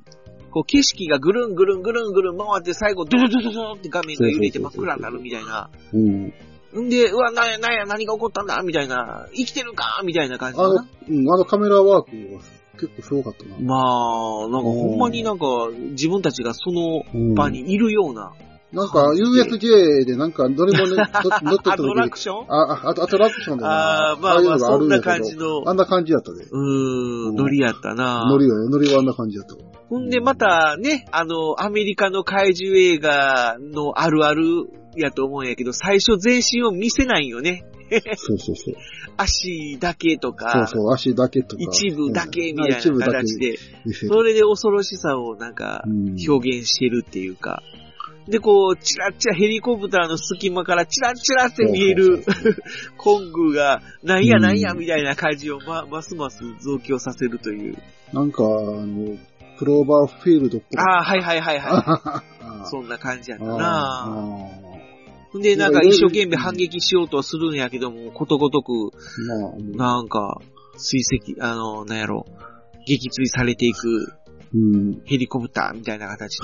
[0.51, 5.69] こう景色がぐるんぐるんぐるんぐるん回って最後ドゥドゥドゥドゥって画面が揺れて真っ暗になるみたいな。
[5.93, 6.33] うん。
[6.85, 8.61] んで、うわ、なんやなんや何が起こったんだ？
[8.63, 9.27] みたいな。
[9.33, 10.01] 生きてるか？
[10.05, 12.41] みたいな感じあのかな。、うん、あのカメラワークは
[12.79, 13.57] 結構すごかったな。
[13.59, 13.75] ま
[14.45, 15.45] あ、なんかほんまになんか
[15.91, 17.03] 自分たちがその
[17.35, 18.31] 場にいるような
[18.71, 22.45] なんか USJ でなんか乗り物に乗乗ってたアトラクション？
[22.47, 26.45] あ、あ、アトラクションであーまあまあそんな感じのあんな感じやったで。
[26.45, 29.70] うーん、ノリやったな乗りよ、乗りはあんな感じやったわ。
[29.91, 37.65] ほんで、またね、あの、アメリカの怪獣映画のあるあるやと思うんやけど、最初全身を見せないよね。
[38.15, 38.75] そうそうそう。
[39.17, 41.61] 足だけとそうか、そう、足だけとか。
[41.61, 43.57] 一部だけみたいな形で。
[44.07, 47.61] それで恐ろしさをなんかうん表現してるっていうか、
[48.29, 52.23] で、こう、チラッチラヘリコプターの隙間からチラッチラって見える
[52.95, 57.77] コングが、なんやなんやうんみたいな感じをま、ますます増強させるという。
[58.13, 59.17] なんか、あの、
[59.61, 60.79] クローバーフィールドっぽい。
[60.79, 62.65] ああ、はいはいはいはあい。
[62.65, 64.49] そんな感じやったあなあ
[65.31, 68.71] ほんで、なんか一生懸命反撃しようとはするんやけども、ことごとく、
[69.77, 70.41] まあ、なんか、
[70.77, 71.03] 追
[71.35, 72.25] 跡、あの、なんやろ、
[72.87, 74.13] 撃墜されていく
[74.53, 75.01] うん。
[75.05, 76.43] ヘリコプターみたいな形で。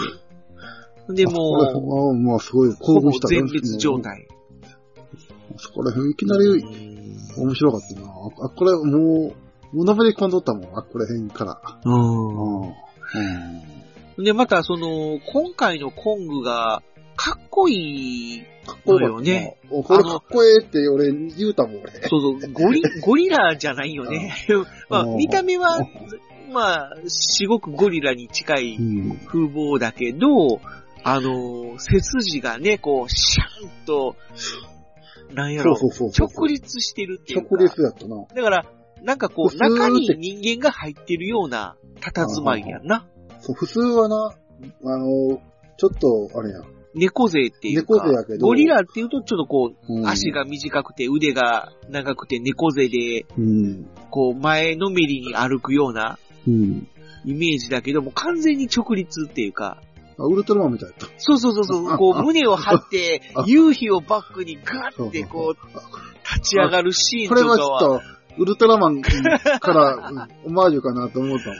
[1.07, 3.99] ほんで、もはまあ、すごい、興奮した全滅状。
[3.99, 4.27] 態。
[5.57, 8.07] そこら辺いきなりうん面白かったな。
[8.45, 11.59] あ、これもう、もうのめり込んどったもん、あ、こら辺から。
[11.83, 12.86] うん
[14.17, 14.23] うん。
[14.23, 16.81] で、また、その、今回のコングが、
[17.15, 19.57] かっこいいかっこよかったのよね。
[19.69, 21.91] これかっこええって俺言うたもん、俺。
[22.07, 24.35] そうそう、ゴリ、 ゴリラじゃないよね。
[24.89, 25.79] まあ、うん見た目は、
[26.51, 29.17] まあ、すごくゴリラに近いうん。
[29.25, 30.61] 風貌だけど、
[31.03, 34.15] あの、背筋がね、こう、シャンと、
[35.33, 35.75] なんやろ。
[35.75, 37.47] 直立してるっていうか。
[37.55, 38.25] 直立やったな。
[38.33, 38.65] だから、
[39.03, 43.07] なんかこう、中に人間が入ってるような佇まいやんな。
[43.39, 44.35] そう、普通はな、
[44.85, 45.41] あの、
[45.77, 46.61] ちょっと、あれや。
[46.95, 47.93] 猫背っていうか。
[47.93, 53.87] 猫背やけどゴリラっていうとちょっとこう、うん足が短くて腕が長くて猫背で、うん。
[54.09, 56.87] こう、前のめりに歩くようなうん。
[57.25, 59.81] イメージだけども、完全に直立っていうか、
[60.19, 61.07] あウルトラマンみたいだった。
[61.17, 65.67] そうそうそうそう、こう、胸を張ってあ、夕日をバックにガーってこう、
[66.35, 71.57] 立ち上がるシーンことれはかは、っと、ウルトラマンから、うんオマージュかなと思ったもん、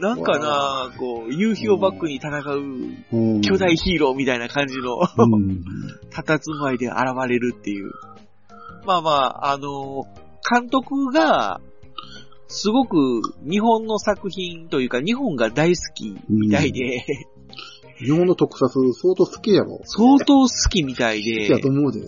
[0.00, 5.62] なんかな、こう、夕日をバックに戦う巨大ヒーローみたいな感じの、うん。
[6.10, 6.98] 佇まいで現
[7.28, 7.90] れるっていう。
[8.86, 10.06] まあまあ、あの、
[10.50, 11.60] 監督が、
[12.48, 17.04] すごく日本の作品というか、日本が大好きみたいで、
[17.98, 19.80] 日本の特撮相当好きやろ。
[19.84, 22.00] 相当好きみたい好きでやと、思うで。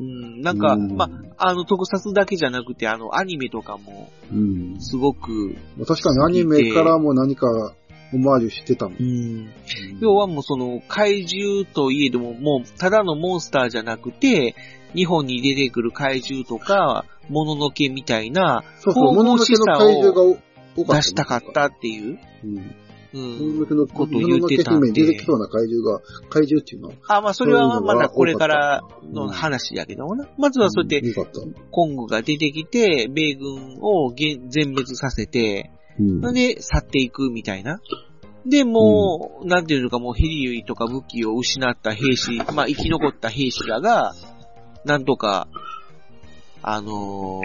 [0.00, 4.76] うん、なんか、うんまあ、あの、特撮だけじゃなくて、あの、アニメとかも、うん。
[4.80, 7.46] すごく、確かにアニメからも何か
[8.14, 8.96] オマージュしてたもん。
[8.98, 9.50] うん、
[10.00, 14.54] 要はもうその、怪獣といえども、もう、ただのモンスターじゃなくて、
[14.94, 20.40] 日本に出てくる怪獣とか、もののけみたいな、そうそう、もののけの怪獣が。
[20.76, 22.74] 出したかったっていう、うん。
[23.12, 23.86] うんの。
[23.86, 26.94] こと言ってたんで出てきそうな怪獣が、怪獣っていうのは。
[27.08, 30.28] あ、まあ、それはまだこれからの話やけどもな。
[30.38, 31.14] まずはそうやって。
[31.70, 36.20] コングが出てきて、米軍を全全滅させて、うん。
[36.32, 37.80] で去っていくみたいな。
[38.46, 44.14] で、もう、なんていうのかもうヘリとか武器を失った兵士、まあ生き残った兵士らが、
[44.84, 45.48] なんとか、
[46.62, 47.40] あの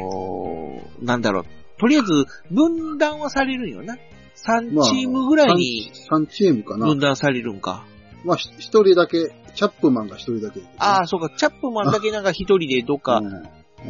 [1.02, 1.46] ー、なんだろう、
[1.80, 3.98] とりあえず分断はされるんよな。
[4.46, 6.86] 3チームぐらいに3チームかな。
[6.86, 7.86] 分断されるんか。
[8.24, 10.62] まあ、ひ一人だけ、チャップマンが一人だけ。
[10.78, 13.30] ああ、そうか、チャップマンだけなんか一人でどっか、うんう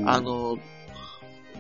[0.04, 0.58] んあ、の、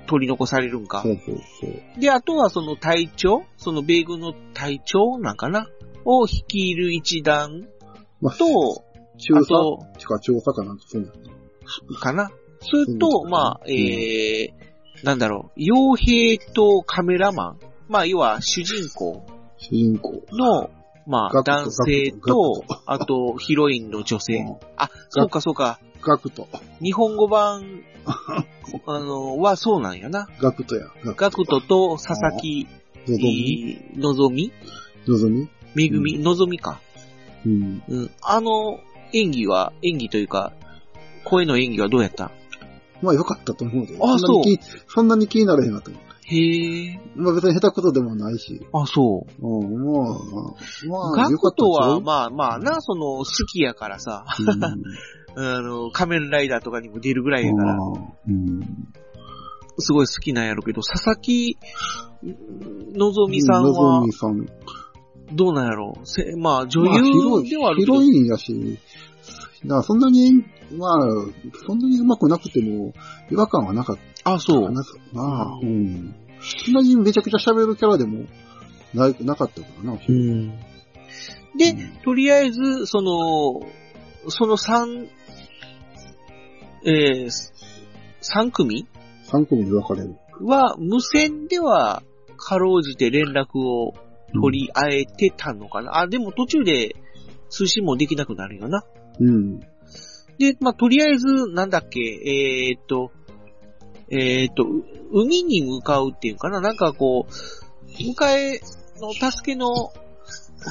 [0.07, 1.09] 取り残されるんかそ。
[1.09, 1.99] うそうそう。
[1.99, 5.69] で、あとはその隊長、その米軍の隊長なんかな
[6.03, 7.67] を率いる一団
[8.21, 8.83] まあ、と、
[9.17, 9.77] 中佐あと、
[10.07, 11.99] か調査かなんかそうなの。
[11.99, 12.29] かな？
[12.59, 14.49] それと、うんまあ、えー、
[15.03, 17.59] なんだろう、傭兵とカメラマン。
[17.87, 19.25] まあ、要は主人公
[19.57, 20.23] 主人公。
[20.31, 20.69] の、
[21.07, 24.37] まあ、ガクト男性ガとあと、ヒロインの女性。
[24.37, 25.79] うんあ、そうかそうか。
[26.01, 26.47] ガクト。
[26.81, 27.81] 日本語版、
[28.85, 30.27] あの、はそうなんやな。
[30.39, 30.85] ガクトや。
[31.03, 32.67] ガクガクトと佐々木、
[33.07, 33.81] のぞみ？
[33.93, 34.51] えーのぞみ？
[35.07, 35.47] のぞみ？
[35.75, 36.79] めぐみ、のぞみか。
[37.45, 37.83] うん。
[37.87, 38.11] うん。
[38.21, 38.79] あの、
[39.13, 40.53] 演技は、演技というか、
[41.23, 42.31] 声の演技はどうやった？
[43.01, 43.97] まあ良かったと思うで。
[44.01, 46.03] あそんなに気そんなに気になれへんなと思う。
[46.27, 46.99] へえ。
[47.15, 48.59] まあ別に下手くそでもないし。
[48.73, 49.47] あ、そう。
[49.47, 54.25] うん、まあ、まあ、ガクトは、あ、まあまあな、その、好きやからさ、
[55.35, 58.61] うん、 あの、仮面ライダーとかにも出るぐらいやから、うん。
[59.77, 61.57] すごい好きなんやろうけど、佐々木
[62.93, 64.47] のぞみさんのぞはみ、さん。
[65.31, 66.05] どうなんやろう？
[66.05, 68.79] せまあ、女優ではあるけど、ヒロインやし、
[69.65, 70.43] だそんなに、
[70.77, 70.99] まあ、
[71.65, 72.93] そんなに上手くなくても、
[73.31, 74.71] 違和感はなかったあ、そうか。
[74.71, 74.83] な。
[75.13, 76.13] まあ、うん。
[76.41, 78.25] そんなにめちゃくちゃ喋るキャラでも、
[78.93, 79.99] な、なかったからな。
[80.07, 80.49] うん。
[81.57, 83.61] で、とりあえず、その、
[84.29, 85.07] その3、
[86.85, 87.29] えー、
[88.21, 88.87] 3組
[89.31, 90.15] ？3組に分かれる。
[90.41, 92.03] は、無線では、
[92.37, 93.93] かろうじて連絡を
[94.33, 95.99] 取り合えてたのかな？
[95.99, 96.95] あ、でも途中で
[97.49, 98.83] 通信もできなくなるよな。
[99.19, 99.59] うん。
[100.37, 103.11] で、まあ、とりあえず、なんだっけ、えーっと、
[104.09, 108.61] えーっと、う海に向かうっていうかな、なんかこう、迎え
[108.99, 109.91] の助けの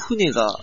[0.07, 0.59] 船が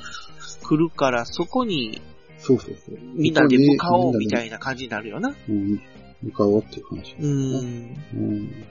[0.63, 2.01] 来るから、そこに
[2.43, 2.99] そうそうそう。
[3.15, 5.31] みんなで向かおうみたいいな感じになるよな。
[5.31, 5.37] な。
[5.49, 5.81] うん。
[6.23, 7.15] 向かおうっていう話。
[7.21, 7.97] うん。
[8.15, 8.65] うん。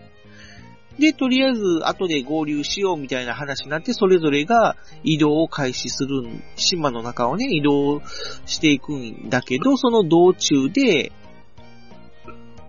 [1.00, 8.02] で、とりあえず、後で合流しようみたいな話になって、それぞれが移動を開始するん、島の中をね、移動
[8.46, 11.14] していくんだけど、その道中で、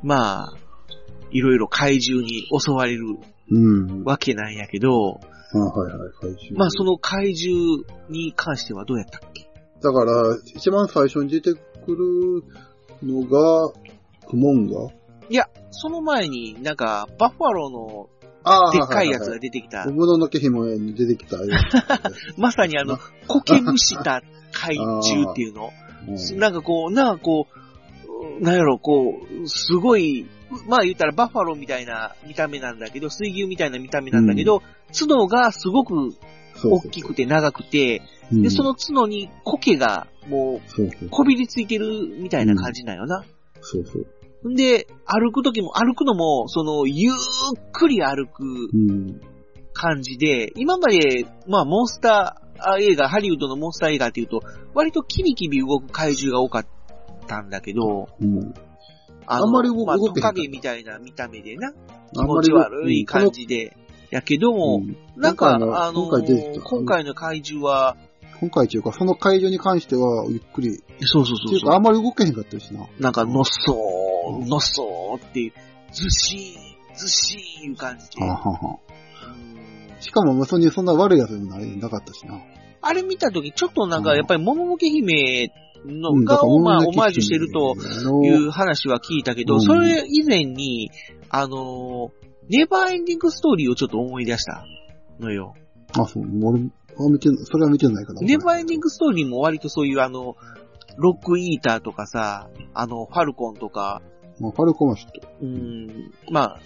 [0.05, 0.62] まあ、
[1.33, 3.19] いろいろ怪獣に襲われる
[3.51, 4.05] うん。
[4.05, 5.21] わけなんやけど、
[5.55, 6.59] あはいはい、怪獣。
[6.59, 9.49] まあその怪獣に関してはどうやったっけ？
[9.83, 11.61] だから、一番最初に出てく
[11.93, 12.45] る
[13.03, 13.73] のが、
[14.29, 14.91] クモンガ？
[15.29, 18.09] いや、その前になんか、バッファローの
[18.45, 21.59] あでっかいやつがで出てきた、もののけ姫に出てきたや
[22.39, 25.71] まさにあの、苔むした怪獣っていうの。
[26.39, 27.47] なんかこう、なんかこ
[28.41, 30.27] う、なんやろ、こう、すごい、
[30.67, 34.63] まあ言ったらバッファローみたいな見た目なんだけど、水牛みたいな見た目なんだけど、
[34.99, 36.15] 角がすごく
[36.65, 43.25] 大きくて長くて、うんで、その角に苔がもそうこびりついてるみたいな感じなんよな。
[43.61, 44.51] そうそう。
[44.51, 47.15] んで、歩くときも、歩くのも、その、ゆっ
[47.73, 49.21] くり歩くうん。
[49.73, 54.43] 感じで、今まで、まあ、モンスター映画、ハリウッドのモンスター映画っていうと、
[54.75, 56.67] 割とキビキビ動く怪獣が多かっ
[57.27, 58.55] たんだけど、うん。
[59.27, 61.77] ああんまり動まあ、トカゲみたいな見た目でな、気
[62.19, 63.77] あんまり持ち悪い感じで、
[64.11, 64.97] やけども、うん。
[65.17, 66.09] なんか、あの
[66.63, 67.97] 今回の怪獣は、
[68.41, 70.83] 今回というか、その会場に関しては、ゆっくり。
[71.01, 71.47] そうそうそうそう。
[71.47, 72.87] っていうか、あんまり動けへんかったしな。
[72.99, 75.53] なんか、のっそー、のっそーっていう、
[75.93, 78.25] ずしー、ずしーいう感じで。
[78.25, 78.79] はは。
[80.01, 82.41] しかも、そんなそんな悪いやつでもないなかったしな。
[82.83, 85.53] あれ見たとき、ちょっとなんか、やっぱり、もののけ姫
[85.87, 90.91] のうんだから顔を、まあ、オマージュしてるとのいう話は聞いたけど、うんそれ以前に、
[91.29, 92.11] あのー、
[92.49, 94.65] ネバーエンディングストーリーをちょっと思い出した
[95.19, 95.55] のよ。
[95.93, 98.21] あ、そう、俺、あ見て、それは見てないから。
[98.21, 100.37] ネバーエンディングストーリーも割とそういうあの、
[100.97, 104.03] ロックイーターとかさ、あの、ファルコンとか、
[104.41, 105.29] まあ、ファルコンはちょっと。
[105.43, 106.61] うん、まあ、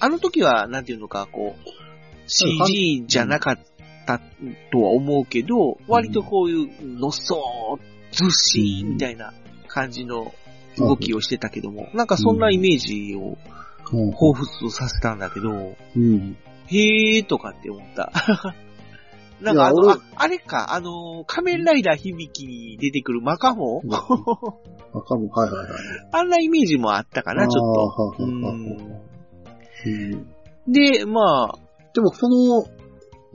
[0.00, 1.70] あの時は、なんていうのか、こう、
[2.26, 3.58] CG じゃなかっ
[4.06, 4.20] た
[4.70, 9.32] とは思うけど、割とこういう、のっそー、ずっしーみたいな
[9.66, 10.32] 感じの
[10.78, 15.50] 動きをしてたけども、なんかそんなイメージをうん彷彿とさせたんだけど、
[15.96, 16.36] うん。
[16.66, 18.12] へーとかって思った。
[19.40, 25.28] なんかあの、ああれか、あの、仮面ライダー響きに出てくるマカホンわかる。
[25.30, 25.70] はいはいはい。
[26.12, 28.14] あんなイメージもあったかな、ちょっと。
[30.68, 31.58] で、まあ、
[31.92, 32.62] でも、その、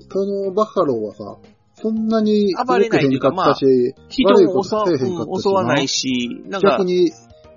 [0.10, 1.38] そのバッファローはさ、
[1.80, 6.84] そんなに暴れないというか動けへんかったし、人悪いことも襲うん襲わないし、なんか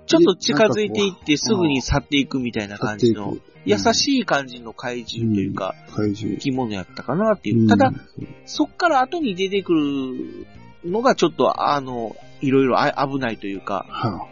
[0.05, 6.37] ちょっと近づいていってすぐに去っていくみたいな感じの優しい感じの怪獣というか、怪獣生。
[6.37, 7.67] き物やったかなっていう。
[7.67, 10.45] ただう、ん、そっから後に出てくる
[10.85, 14.27] のがちょっと、あの、いろいろあ危ないというか、は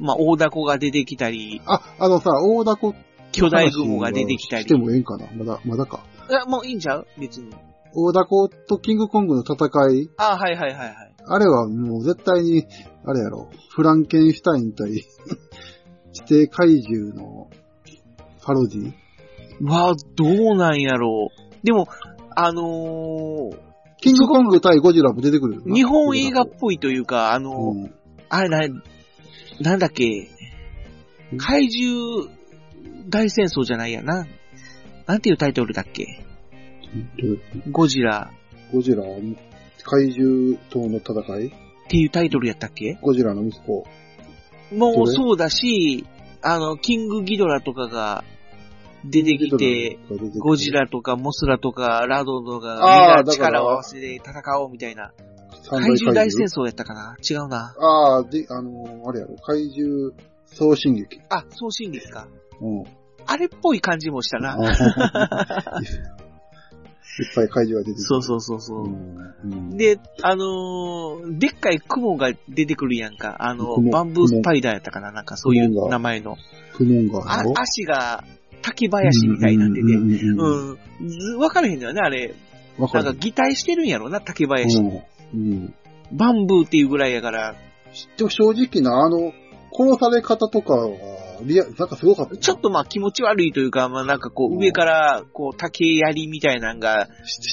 [0.00, 2.94] まあ、大凧が出てきたり、あ、あ、あのさ、大凧
[3.32, 4.74] 巨大雲が出てきたりして。
[4.76, 5.26] もええんかな？
[5.36, 6.00] まだ、まだか。
[6.28, 7.06] いや、もういいんちゃう？
[7.18, 7.50] 別に。
[8.04, 9.56] 大凧とキングコングの戦
[9.90, 11.14] い、あはいはいはいはい。
[11.24, 12.66] あれはもう絶対に、
[13.04, 14.90] あれやろ、フランケンシュタイン対
[16.14, 17.50] 指定怪獣の
[18.42, 18.92] パロディ
[19.62, 21.66] わあ、どうなんやろう。
[21.66, 21.88] でも、
[22.34, 23.58] あのー
[24.00, 27.94] キングコング対ゴジラも出てくる日本映画っぽいというか、あのーうん。
[28.28, 28.60] あれな、
[29.60, 30.28] なんだっけ
[31.34, 32.28] ん、怪獣
[33.08, 34.26] 大戦争じゃないやな。
[35.06, 36.24] なんていうタイトルだっけ
[37.70, 38.30] ゴジラ
[38.72, 39.02] ゴジラ、
[39.84, 41.46] 怪獣との戦い？
[41.48, 41.50] っ
[41.88, 42.98] ていうタイトルやったっけ？
[43.00, 43.86] ゴジラの息子。
[44.74, 46.06] もうそうだし、
[46.42, 48.24] あの、キングギドラとかが
[49.04, 49.98] 出てきて、
[50.38, 55.12] ゴジラとかモスラとかラドとか、みん力を合わせて戦おうみたいな。
[55.70, 56.14] 三怪獣？
[56.14, 56.62] 大戦争。
[56.62, 57.16] 争やったかな？
[57.28, 57.74] 違うな。
[57.78, 60.12] ああ、で、あのーあれやろ、怪獣
[60.46, 61.20] 送信劇。
[61.30, 62.28] あ、送信劇か。
[62.60, 62.84] うん。
[63.26, 64.56] あれっぽい感じもしたな。
[67.20, 68.02] いっぱい怪獣が出てくる。
[68.02, 73.36] そうそうそうそうで、あのーでっかい雲が出てくるやんか。
[73.40, 76.36] あの、雲バンブースパイダーやったかななんかそういう名前の。
[76.76, 78.24] クモンガあーの足が
[78.62, 82.34] 竹林みたいになんうんうんわからへんだよね、あれ。
[82.78, 83.04] わかる。
[83.04, 84.78] なんか擬態してるんやろな、竹林。
[84.78, 85.02] うん。
[85.34, 85.74] うん。
[86.12, 87.54] バンブーっていうぐらいやから、
[88.16, 89.32] でも正直な、あの、
[89.72, 90.88] 殺され方とかは、
[91.42, 92.40] リア、なんかすごかったな。
[92.40, 97.08] ちょっとまあ気持ち悪いというか、まあなんかこう上からこう竹槍みたいなのが、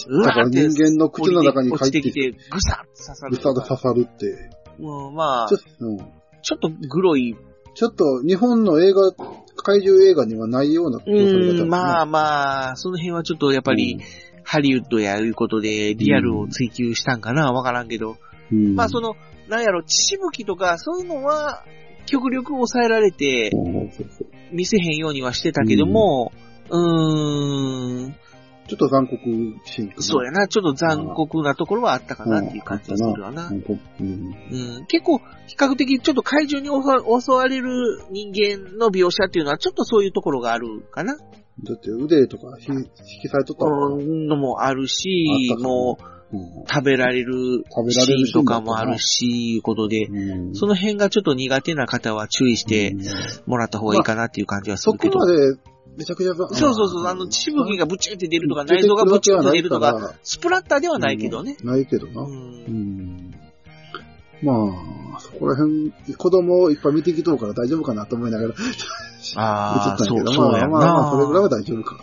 [0.07, 4.49] うだから人間の口の中に入ってきて、ぐさっと刺さるぐさで刺さるって。
[4.79, 5.97] もうまあちょ,、うん、
[6.41, 7.36] ちょっとグロい。
[7.75, 13.99] ちょっと日本の映画、怪獣映画にはないような殺され方だうん、ねまあまあ、その辺はちょっとやっぱり、
[14.43, 18.15] ハリウッドやいうことでリアルを追求したんかなわからんけど。
[18.51, 19.15] うん、まあその、
[19.49, 21.65] なんやろ、血しぶきとかそういうのは、
[22.06, 23.51] 極力抑えられて、
[24.51, 26.32] 見せへんようにはしてたけども、
[26.70, 28.16] うーん、
[28.68, 29.22] ちょっと残酷
[29.66, 30.01] シーン。
[30.01, 33.47] そうやな、ちょっと残酷なところはあったかなっていう感じがするわな。
[33.49, 33.64] うん
[33.99, 41.16] うん、結構、比較的ちょっと怪獣に襲われる人間の描写っていうのはちょっとそういうところがあるかな。
[41.64, 46.16] だって腕とかひ引き裂いとったのもあるしもううん
[46.67, 53.01] 食べられるシーンとかもあるし、いうことで、うんその辺がちょっと苦手な方は注意してうん
[53.45, 55.19] もらった方がいいかなっていう感じはすそるけど。
[55.19, 55.57] こまで
[55.97, 61.55] めちゃくちゃ、そうそうそう、あの、血しぶきがブチって出るとか、内臓がブチって出るとか、スプラッターではないけどね。
[61.61, 62.21] うんないけどな。
[62.21, 62.25] う。
[62.25, 63.36] うんん。
[64.41, 64.53] ま
[65.15, 68.53] あ、そこら辺、子供をいっぱい見てきとうから大丈夫かなと思いながら、
[69.38, 70.77] ああ、そう、そうやんな。
[70.77, 71.97] まあまあまあ、それぐらいは大丈夫か。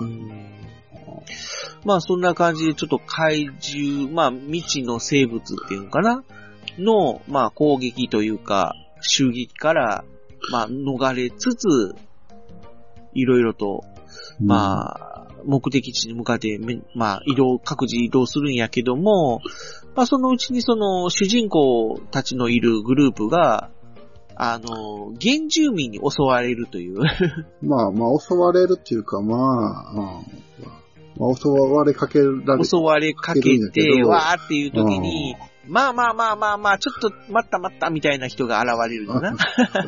[1.84, 6.24] まあそんな感じでちょっと怪獣、まあ未知の生物っていうのかな？
[6.78, 10.04] の、まあ攻撃というか、襲撃から、
[10.50, 11.94] まあ逃れつつ、
[13.14, 13.84] いろいろと、
[14.40, 16.58] まあ、目的地に向かって、
[16.94, 19.40] まあ移動、各自移動するんやけども、
[19.94, 23.70] まあそのうちにその主人公たちのいるグループが、
[24.34, 27.00] あの、原住民に襲われるという。
[27.60, 30.81] まあまあ、襲われるっていうか、まあ、うん。
[31.16, 35.36] まあ、襲われかけられ襲われかけて、どわーっていう時に、
[35.66, 39.34] まあまあまあまあまあ、ちょっと待った待ったみたいな人が現れるのな。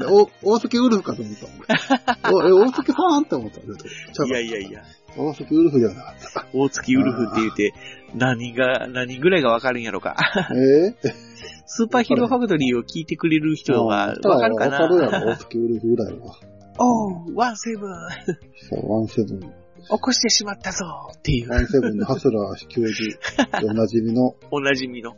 [0.09, 2.31] お大関ウルフかと思った。
[2.33, 4.83] おえ、大関さんって思ったいやいやいや、
[5.17, 6.47] 大関ウルフじゃなかった。
[6.53, 7.75] 大月ウルフって言って、
[8.15, 10.17] 何が、何ぐらいがわかるんやろか。
[10.55, 10.95] え？
[11.67, 16.37] スーパーヒーローファクトリーを聞いてくれる人はあわかるかわかるやなろ、大関ウルフぐらいは。
[16.79, 17.91] おう、ワンセブン、
[18.71, 19.64] そう、ワンセブン。
[19.89, 21.49] 起こしてしまったぞっていう、
[21.95, 25.15] のハスラー教授でおなじみの、おなじみのあ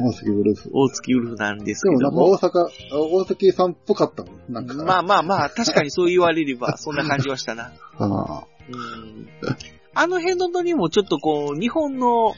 [0.00, 0.70] 大関ウルフ。
[0.72, 2.30] 大月ウルフなんですでもけども。
[2.30, 4.52] なんか大阪、大関さんっぽかったもん。
[4.52, 4.74] なんか。
[4.74, 7.72] まあまあまあ、確かにそう言われれば、 そんな感じはしたな。
[7.98, 9.28] ああうん。
[9.94, 12.34] あの辺のノリもちょっとこう、日本の、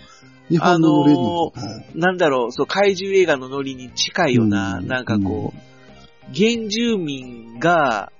[0.50, 8.12] 日本のノリの、あはいなんだろう、そう、怪獣映画のノリに近いような、うんなんかこう、原住民が、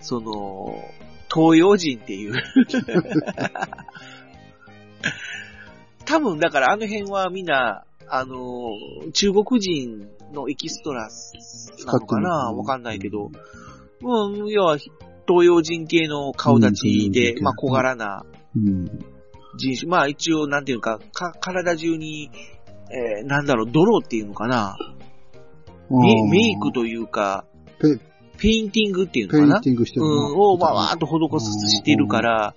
[0.00, 0.74] その、
[1.36, 2.34] 東洋人っていう。
[6.06, 8.70] 多分、だからあの辺はみんな、あの、
[9.12, 11.08] 中国人のエキストラ
[11.84, 12.52] なのかな？
[12.52, 13.30] わかんないけど、
[14.02, 18.24] うん、要は、東洋人系の顔立ちで、うんまあ小柄な
[18.54, 18.86] うん。
[19.58, 22.30] 人種、まあ一応、なんていうか、か、体中に、
[22.88, 24.76] えーなんだろう、泥っていうのかな？
[25.90, 27.44] メメイクというか、
[27.80, 27.98] ペ
[28.38, 32.54] ペインティングっていうペインのかなティングしてるなうん、を、まあ、わーっと施してるから、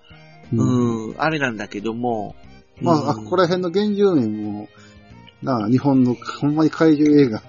[0.53, 2.35] うんうん、あれなんだけども、
[2.81, 4.67] まあ、あうんここら辺の原住民も、
[5.41, 7.41] なあ、日本のほんまに怪獣映画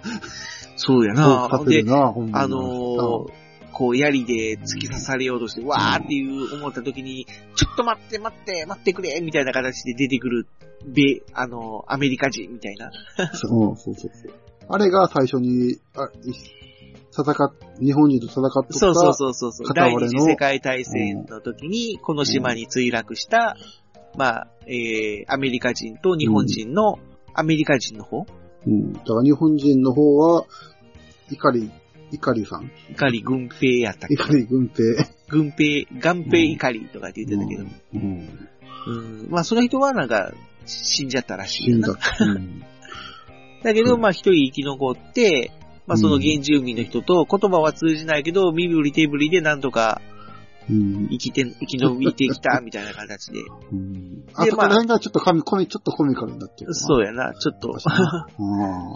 [0.76, 1.48] そうやをな。
[1.48, 2.44] でさせる、な、ほんまに。
[2.44, 3.40] あのー
[3.72, 10.46] こう、槍で突き刺されようとして、わーっていう思った時に、ちょっと待って待って待ってくれみたいな形で出てくる、
[10.86, 12.90] 米、あのーアメリカ人みたいな。
[13.32, 14.34] そうそうそうそう。
[14.68, 16.59] あれが最初に、あい
[17.12, 18.72] 戦っ、日本人と戦っとった。
[18.72, 19.74] そうそうそうそうそう。
[19.74, 23.56] 第二次世界大戦の時に、この島に墜落した、
[24.16, 26.98] まあ、えー、アメリカ人と日本人の、
[27.34, 28.26] アメリカ人の方？
[28.66, 28.92] うん。
[28.92, 30.44] だから日本人の方は、
[31.30, 31.70] 怒り、
[32.12, 32.70] 怒りさん。
[32.90, 34.14] 怒り軍兵やったっけ？
[34.14, 34.82] 怒り軍兵。
[35.28, 37.64] 軍兵、元兵怒りとかって言ってたけど。
[37.94, 38.48] うん。
[38.86, 39.28] うん。
[39.30, 40.32] まあ、その人はなんか、
[40.66, 41.64] 死んじゃったらしい。
[41.64, 41.96] 死んだ。
[42.20, 42.62] うん。
[43.62, 45.52] だけど、うんまあ、一人生き残って、
[45.86, 50.00] まあ、その原住民の人と言葉は通じないけど、身振り手振りでなんとか
[50.70, 51.08] うん。
[51.08, 53.40] 生きて、生き延びてきた、みたいな形で。
[53.72, 54.24] うん。
[54.34, 56.74] あそこら辺がちょっっとコミ、コミ、ちょっとコミカルになってる。
[56.74, 57.74] そうやな、ちょっと。
[57.76, 58.26] あ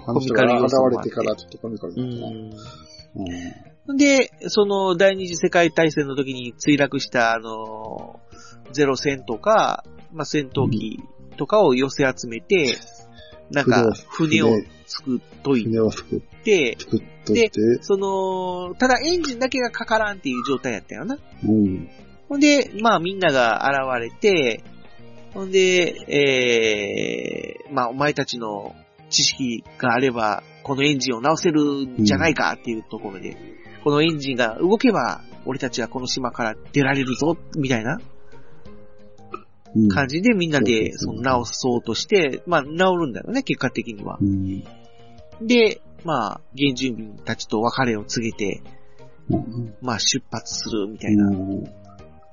[0.06, 2.42] あの人が現れてからちょっとコミカルうになったな。
[2.42, 2.52] ん。
[3.88, 3.96] うん。
[3.96, 8.20] で、その第二次世界大戦の時に墜落した、あの、
[8.72, 11.02] ゼロ戦とか、まあ、戦闘機
[11.36, 12.76] とかを寄せ集めて、
[13.50, 14.48] なんか、船を
[14.86, 17.50] 作っとい船を作って、作っとって、
[17.82, 21.18] その、ただエンジンだけがかからんっていう状態やったよな。
[21.46, 21.88] うん。
[22.28, 24.62] ほんで、まあみんなが現れて、
[25.32, 28.74] ほんで、えー、まあお前たちの
[29.10, 33.36] 知識があればこのエンジンを直せるんじゃないかっていうところで、
[33.84, 37.96] このエンジンが動けば、俺たちはこの島から出られるぞ、みたいな。
[37.96, 38.13] うん
[39.90, 42.70] 感じでみんなで、その直そうとして、まあ治
[43.00, 44.24] るんだよね、結果的にはう。
[44.24, 44.64] ん。
[45.42, 48.62] で、まあ、原住民たちと別れを告げて、
[49.30, 49.74] うん。
[49.80, 51.64] まあ出発するみたいなうん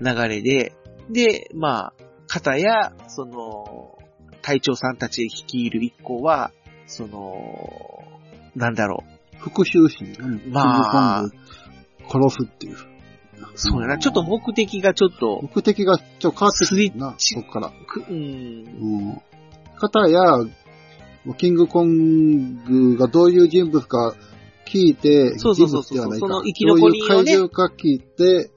[0.01, 0.73] 流れで、
[1.09, 1.93] で、まあ、
[2.27, 3.97] 方や、その、
[4.41, 6.51] 隊長さんたち率いる一行は、
[6.87, 8.03] その、
[8.55, 9.03] なんだろ
[9.37, 10.41] 復讐心ね。
[10.47, 11.25] まあ
[12.09, 12.77] 殺すっていう。
[13.47, 13.51] う。
[13.55, 17.71] そうやな、ちょっと目的がちょっと、目的がちょっと変わってくるな、そっから。
[17.87, 19.21] くうん、うん。
[19.77, 20.21] 方や、
[21.37, 24.15] キングコングがどういう人物か
[24.65, 26.27] 聞いて、そうそうそうそう人物ではないか。
[26.27, 28.51] その生き残りをねどういう怪獣か聞いて、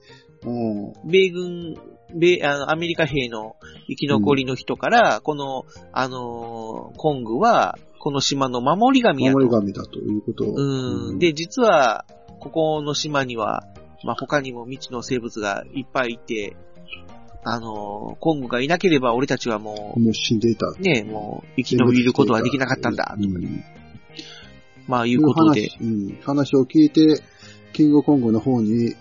[0.45, 0.93] うん。
[1.05, 1.74] 米軍、
[2.14, 3.57] 米、あの、アメリカ兵の
[3.89, 9.39] 生き残りの人から、この、あのーコングは、この島の守り神やと。
[9.39, 10.55] 守り神だということを。
[10.55, 11.18] うん。
[11.18, 12.05] で、実は、
[12.41, 13.64] ここの島には、
[14.03, 16.57] まあ、他にも未知の生物がいっぱいいて、
[17.45, 20.66] あのーコングがいなければ俺たちはももう死んでいた。
[20.66, 23.64] う、ね、もう、生き延びることはできなかったんだ、とうん。
[24.86, 25.68] まあ、いうことで。
[25.68, 26.18] 話うん。
[26.22, 27.22] 話を聞いて、
[27.72, 28.95] キングコングの方に、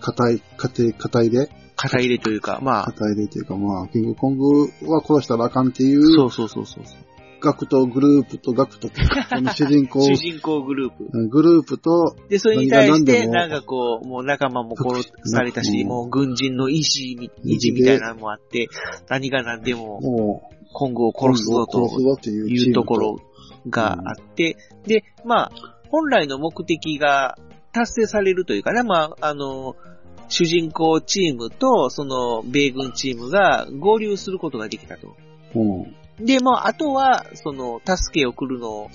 [0.00, 7.05] 硬い、硬い、硬いで、肩入れというか、まあ、硬いでというか、まあ、キングコングは殺したらあかんってい、そううそうそうそうそう。
[7.46, 8.94] ガクトグループとガクト、こ
[9.40, 11.28] の主人公、主人公グループ。
[11.28, 18.66] グループと、で、それに対して、なんかこう、もう仲間も殺されたし、うんもう軍人の意志み、意地みたいなのもあって、
[19.08, 23.20] 何が何でも、もう、コングを殺すぞと殺すぞっていうチームいうところ
[23.70, 25.52] があって、で、まあ、
[25.88, 27.38] 本来の目的が
[27.72, 29.76] 達成されるというかね、まあ、あの、
[30.28, 35.14] 主人公チームと、その、米軍チームが合流することができたと。
[35.54, 35.96] うん。
[36.20, 38.90] で、まあ、あとは、その、助けを来るのを、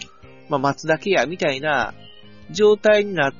[0.49, 1.93] まあ、待つだけや、みたいな
[2.49, 3.33] 状態になっ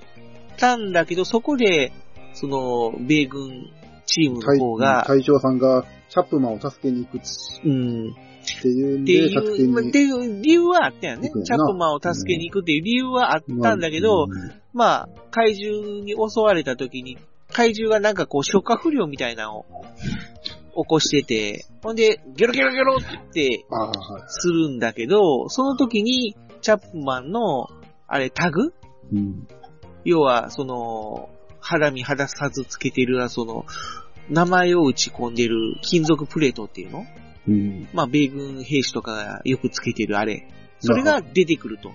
[0.58, 1.92] たんだけど、そこで、
[2.34, 3.72] その、米軍
[4.06, 7.22] チームの方が、隊長さんが、チャップマンを助けに行くっ
[7.64, 8.16] うん、
[8.62, 9.04] ていうん。
[9.04, 11.30] っていう、まあっにていう理由はあったよね。
[11.30, 14.52] チャップマンを助けに行くっていう理由はあったんだけど、うん。
[14.74, 17.18] まあ、怪獣に襲われた時に、
[17.52, 19.66] 怪獣がなんかこう消化不良みたいなのを
[20.76, 23.66] 起こしてて、ほんで、ゲロゲロゲロって言って。
[24.28, 27.68] するんだけど、その時に、チャップマンの、
[28.08, 28.74] あれ、タグ？
[29.14, 29.48] うん。
[30.04, 33.66] 要は、その、肌身肌さずつけてる、その、
[34.30, 37.06] 名前を打ち込んでる金属プレートっていうの？
[37.48, 37.90] うん。
[37.94, 40.48] まあ、米軍兵士とかがよくつけてるあれ。
[40.80, 41.92] それが出てくると。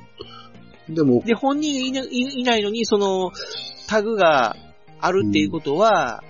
[0.89, 3.33] でも、で、本人がいないいないのに、その、
[3.89, 4.57] タグが
[5.01, 6.23] あるっていうことは、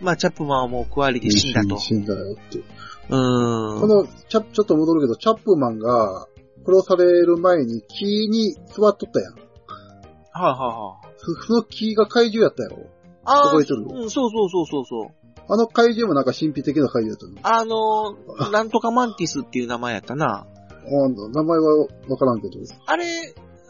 [0.00, 1.78] まあ、チャップマンはもう食われて死んだと。
[1.78, 2.58] 死んだよって。
[2.58, 3.80] うーん。
[3.80, 6.26] この、チャップ、ちょっと戻るけど、チャップマンが
[6.64, 9.34] 殺される前に木に座っとったやん。
[9.34, 9.42] はい
[10.42, 11.14] はいはい。
[11.16, 12.86] そその木が怪獣やったやろ。
[13.24, 15.18] あ覚えてるーうん、そうそうそうそうそう。
[15.50, 17.56] あの怪獣もなんか神秘的な怪獣やったの。
[17.60, 20.46] あのー、 なんとかマンティスっていう名前やったな。
[20.46, 22.54] あ名前はわからんけど。
[22.86, 23.04] あれ、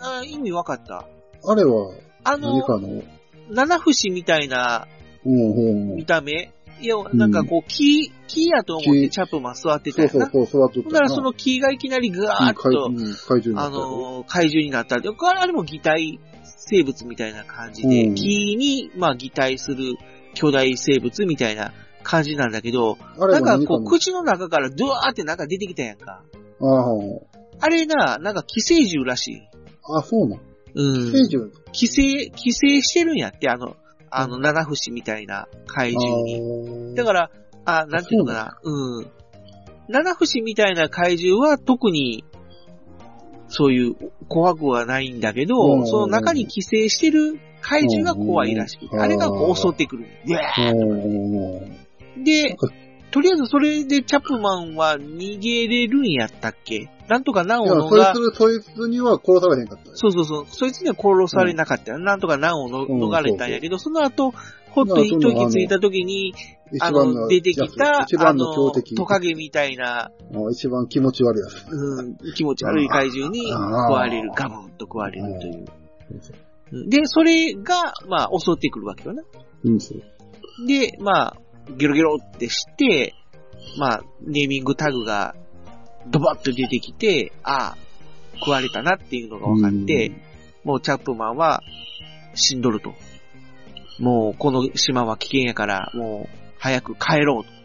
[0.00, 1.06] あ意味わかった。
[1.44, 1.92] あれは
[2.24, 3.02] あの何、かの、
[3.50, 4.86] 七節みたいな
[5.24, 6.04] 見。
[6.04, 6.52] た目？
[6.80, 10.12] いや、なんかこう、木、木やと思って木チャップマン座ってたよな。
[10.12, 10.84] そうそうそう、座っとったな。
[10.84, 13.70] ほんならその木がいきなりぐわーっと、怪うん怪獣になあ。
[13.70, 15.08] のー、怪獣になったって。
[15.08, 19.96] あれも擬態生物みたいな感じで、うん木に、まあ擬態する
[20.34, 21.72] 巨大生物みたいな
[22.04, 26.22] 感じなんだけど、なんかこう口の中からドワーってなんか出てきたやんか。
[26.60, 26.94] あ
[27.60, 29.42] あれな、なんか寄生獣らしい。
[29.82, 30.40] あ、あ、そうなん？
[30.74, 31.12] うん。
[31.12, 31.50] 聖獣？
[31.72, 33.74] 寄生、寄生してるんやって、あの、
[34.11, 36.40] あの、七節みたいな怪獣に。
[36.40, 37.30] にだから、
[37.64, 39.11] あ、なんていうのかな、うん。
[39.88, 42.24] 七節みたいな怪獣は特に、
[43.48, 43.94] そういう
[44.28, 45.86] 怖くはないんだけうど、ん。
[45.86, 49.02] その中に寄生してる怪獣が怖いらしくて、うん。
[49.02, 50.06] あれがこう襲ってくる。
[52.24, 52.56] で
[53.18, 56.88] とりあえずそれでチャップマンは逃げれるんやったっけ？
[57.08, 59.96] なんとかナオいや、ノがそい、つ、そいつには殺されへんかったよ。
[59.96, 61.98] そうそうそう、そいつには殺されなかったよ。
[61.98, 64.32] なんとかナオのうん逃れたんやけど、その後、
[64.70, 66.32] ほっと一息ついた時に、
[66.80, 68.70] あの、出てきた、あの。
[68.94, 70.12] トカゲみたいな、
[70.52, 71.66] 一番気持ち悪いやつ。
[71.72, 75.54] うん、気持ち悪い怪獣に食われる、ガブンと食われるという。
[75.54, 79.22] うんで、それが、まあ、襲ってくるわけよな。
[79.64, 79.78] うん。
[80.66, 81.36] で、まあ、
[81.76, 83.14] ゲロゲロってして、
[83.78, 85.34] まあ、ネーミングタグが、
[86.06, 87.76] ドバッと出てきて、ああ、
[88.38, 90.12] 食われたなっていうのが分かって、
[90.64, 91.62] もうチャップマンは
[92.34, 92.94] 死んどると。
[93.98, 97.50] もう、この島は危険やから、もう、早く帰ろうと。
[97.50, 97.58] うん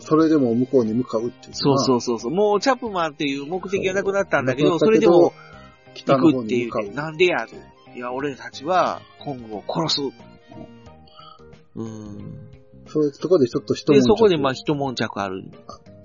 [0.00, 1.54] それでも向こうに向かうっていう。
[1.54, 2.30] そうそうそうそう。
[2.30, 5.34] もうチャップマンっていう目的がなくなったんだけど、それでも、
[5.94, 6.94] 行くっていう。
[6.94, 7.54] なんでやと。
[7.94, 10.02] いや、俺たちはコングを殺す。
[11.76, 12.53] うん。
[12.94, 15.42] そういうとこでちょっと一で、悶着そこでまあ一悶着ある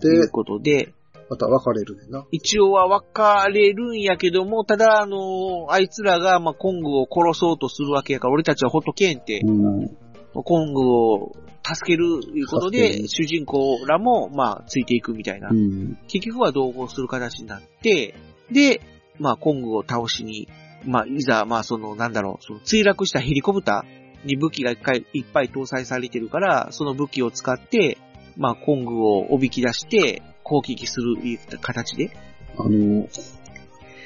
[0.01, 0.95] といでう、ことで、
[1.29, 2.25] また別れるねんな。
[2.31, 9.97] 一応は別れるんやけども、ただ、あのあいつらが、まあ、コングを殺そうとするわけやから、俺たちはほっとけんって、うん。
[10.33, 11.31] コングを
[11.63, 15.53] 助けるいうことで、助ける主人公らも、まあ、ついていくみたいなう。
[15.53, 15.99] ん。
[16.07, 18.15] 結局は同行する形になって、
[18.51, 18.81] で、
[19.19, 20.47] まあ、コングを倒しに、
[20.85, 27.97] まあ、いざ、まあ、その、なんだろう、その墜落したヘリコプターに武器がいっぱいいっぱい搭載されてるから、その武器を使って、
[28.37, 31.15] まあ、コングをおびき出して、攻撃する
[31.61, 32.11] 形で。
[32.57, 33.07] あの、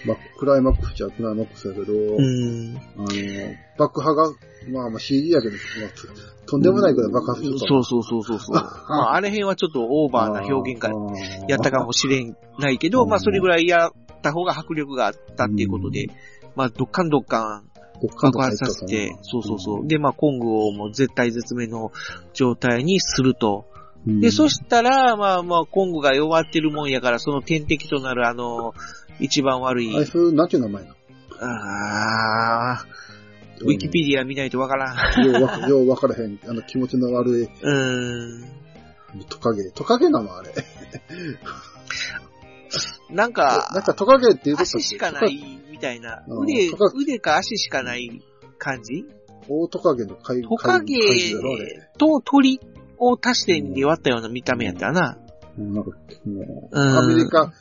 [0.05, 2.78] まあ、クライマックスじゃクライマックスやけど、うん。
[2.97, 3.07] あの、
[3.78, 4.30] 爆破が、
[4.70, 7.59] まあまあ CG やけど、まあ、とんでもないくらい爆破すると。
[7.59, 8.55] そうそうそうそうそう。
[8.89, 10.89] まあ、あれ辺はちょっとオーバーな表現が
[11.47, 13.91] やったかもしれんないけど、うんまあ、それぐらいやっ
[14.22, 16.07] た方が迫力があったっていうことで、
[16.55, 19.87] まあ、どっかんどっかん爆発させて、そうそうそう。
[19.87, 21.91] で、まあ、コングをもう絶対絶命の
[22.33, 23.65] 状態にすると。
[24.05, 24.19] うん。
[24.19, 28.73] で、そしたら、まあまあ、コングが弱ってるもんやから、その天敵となるあの、
[29.19, 30.95] 一番悪いあい、つ、なんていう名前な
[31.39, 35.25] あー、ウィキペディア見ないとわからん。
[35.25, 36.39] ようわか、ようわからへん。
[36.47, 38.53] あの、気持ちの悪い、うーん。
[39.29, 39.69] トカゲ。
[39.71, 40.53] トカゲなのあれ。
[43.09, 46.23] なんか、なんかトカゲって言うと足しかないみたいな。
[46.25, 48.23] うん腕トカ、腕か足しかない
[48.57, 49.05] 感じ？
[49.49, 51.89] 大トカゲの怪トカゲ怪獣だろあれ。
[51.97, 52.61] と鳥
[52.97, 55.17] を足してで割ったような見た目やったな。
[55.57, 55.91] うんなんか、
[56.25, 57.51] もう、うんアメリカ、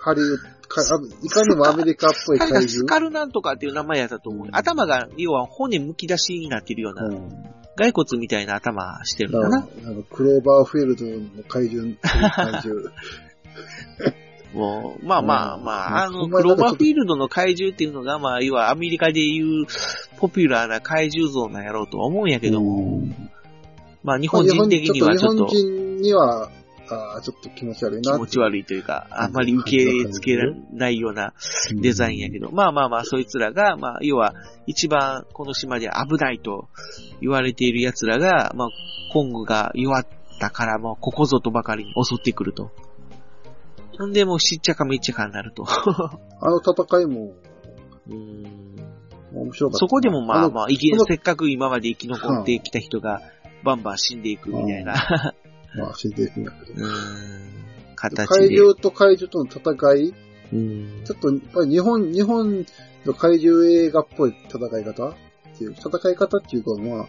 [0.00, 0.82] ハリウッドか、
[1.22, 2.88] いかにもアメリカっぽい怪彼がス獣。
[2.88, 4.48] カルなんとかっていう名前やったと思う。
[4.50, 7.28] 頭が、要は骨むき出しになってるような、うん。
[7.76, 9.66] 骸骨みたいな頭してるだからな。
[9.82, 12.90] なんかクローバーフィールドの怪獣、怪獣。
[14.54, 19.66] もう、まあまあまあ、あの、クローバーフィールドの怪獣っていうのが、まあ、要はアメリカでいう
[20.18, 23.30] ポピュラーな怪獣像なんやろうとは思うんやけども、うん。
[24.02, 25.46] まあ日本人的にはちょっと。
[25.46, 26.50] 日本人には、
[26.88, 28.12] あーちょっと気持ち悪いな。
[28.12, 31.32] 気持ち悪いというか、あんまり受け付けられないような
[31.80, 34.34] デザインやけど、まあまあまあ、そいつらが、まあ、要は、
[34.66, 36.68] 一番この島で危ないと
[37.20, 38.68] 言われている奴らが、まあ、
[39.12, 40.06] コングが弱っ
[40.38, 42.70] たから、もうここぞとばかりに襲ってくると。
[44.02, 45.64] ほんで、もうしっちゃかめっちゃかになると。
[45.64, 47.34] あの戦いも
[48.08, 48.76] うん
[49.32, 49.78] 面白かった。
[49.78, 50.66] そこでもまあのまあ、
[51.06, 53.22] せっかく今まで生き残ってきた人が、
[53.62, 54.94] バンバン死んでいくみたいな、
[55.76, 56.84] まあ、死んでいくんだけど。
[56.84, 56.92] うん、
[57.94, 58.56] 形怪で。
[58.56, 60.14] 獣と怪獣との戦い？
[60.52, 62.66] うんちょっと、やっぱり日本、日本
[63.06, 65.10] の怪獣映画っぽい戦い方？
[65.10, 65.14] っ
[65.56, 67.08] ていう、戦い方っていうか、まあ、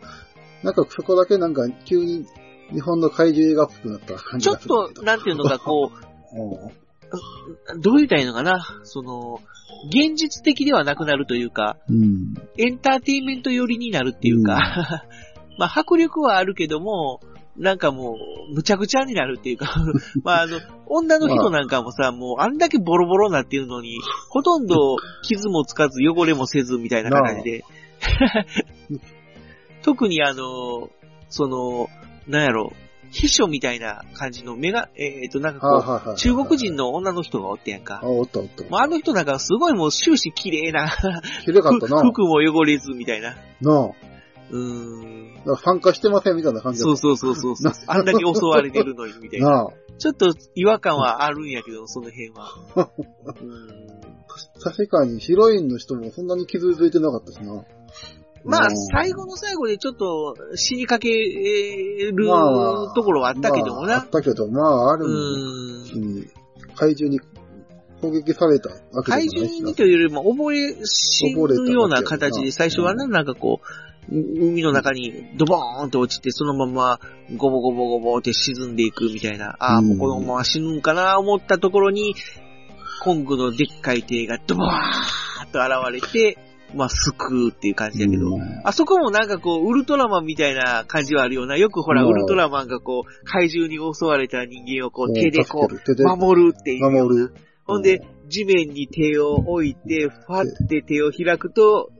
[0.61, 2.27] なんかそこだけなんか急に
[2.71, 4.59] 日本の怪獣映画っぽくなった感じちょっ。
[4.59, 5.97] と、なんていうのか、こう、
[6.39, 6.82] うん
[7.79, 8.65] どう言ったらいいのかな？
[8.83, 9.39] その、
[9.87, 12.33] 現実的ではなくなるというか、うん。
[12.57, 15.05] エンターテインメント寄りになるっていうか、
[15.57, 17.19] まあ迫力はあるけども、
[17.57, 18.17] なんかも
[18.51, 19.75] う、むちゃくちゃになるっていうか、
[20.23, 23.97] まああの、女の人なんかもさ、もうあんだけボロボロになってるのに、
[24.29, 27.63] ほとんど傷もつかず汚れもせずみたいな形で、
[29.83, 30.89] 特にあの、
[31.29, 31.89] その、
[32.27, 32.73] なんやろ、
[33.13, 36.17] 秘書みたいな感じの目が、えっ、と、なんかこう、はいはいはい。
[36.17, 38.07] 中国人の女の人がおってやんかあ、。
[38.07, 38.63] おったおった。
[38.63, 40.89] もうあの人なんかすごいもう終始綺麗な、
[41.45, 42.01] 綺麗かったな。
[42.01, 43.35] 服も汚れずみたいな。
[43.61, 43.91] なあ。
[44.49, 45.57] うーん。
[45.57, 47.73] 参加してませんみたいな感じそうそうそうそうそう。
[47.87, 49.45] あんだけ襲われてるのにみたいた。
[49.45, 49.51] な。
[49.51, 49.67] なあ。
[49.99, 52.49] ちょっと違和感はあるんやけど、その辺は。
[52.75, 54.03] うーん
[54.63, 57.63] 確かにヒロインの人もそんなに傷ついてなかったしな。
[58.45, 62.25] まあうん、最後の最後でちょっと死にかける
[62.95, 64.09] ところはあったけどもなまああっ。
[64.09, 66.01] たけど、まあ、あるうん。
[66.01, 66.27] に、
[66.75, 67.19] 怪獣に
[68.01, 73.65] 攻撃されたわけ怪獣にというよりも溺れ死ぬような形で、最初はね、うんなんかこう、
[74.11, 76.99] 海の中にドボーンと落ちて、そのまま
[77.37, 79.87] ゴボゴボゴボって沈んでいくみたいな、ああ、うん。
[79.89, 82.15] もうこのまま死ぬんかな思ったところに、
[83.01, 86.37] コングのでっかい手がドボーンと現れて、
[86.75, 91.57] まあ、救うっていう感じだけど、うんあそこもなんかこう、ウルトラマンみたいな感じはあるような。
[91.57, 96.89] よくほら、うんウルトラマンがこう、怪獣に襲われた人間をこう、手でこう、守るっていう。
[96.89, 97.33] 守る。
[97.65, 101.91] ほんで、地面に手を置いて、ファって手を開くと、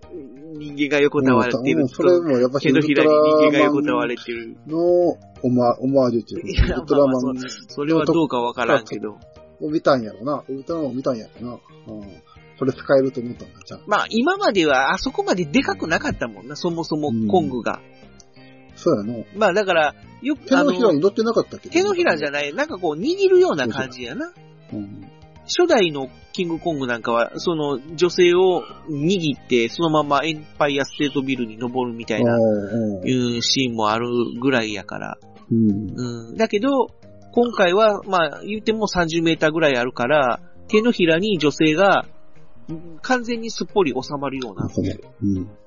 [0.56, 4.56] 人間が横たわれてるうんそれと、もやっぱし手のひらに人間が横たわれれてる。
[4.68, 7.36] のオマオマージュっていうウルトラマン
[7.68, 9.18] それはどうかわからんけど。
[9.62, 10.44] を見たんやろな。
[10.48, 11.60] ウルトラマンを見たんやろな。
[11.88, 12.24] うん。
[12.72, 13.82] それ使えると思ったんだ、じゃん。
[13.88, 17.82] まあ、今まではあそこまででかくなかったもんな、そもそもコングが。
[18.76, 19.26] そうやの。
[19.36, 21.70] まあ、だから、よく、手のひらに乗ってなかったっけ？
[21.70, 24.34] 手のひらじゃない、なんかこう、握るような感じやな。
[24.72, 25.08] うん。
[25.46, 34.08] 初代のキングコングなんかは、その女性を握って、そのままエンパイアステートビルに登るみたいな、うんいうシーンもある
[34.42, 35.18] ぐらいやから。
[35.52, 36.30] うん。
[36.30, 36.38] うん。
[36.38, 36.88] だけど、
[37.34, 40.40] 今回は、まあ、言っても30メーターぐらいあるから、
[40.70, 42.14] 手のひらに女性が、うん
[43.02, 44.70] 完全にすっぽり収まるような。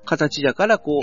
[0.05, 1.01] 形だから、こ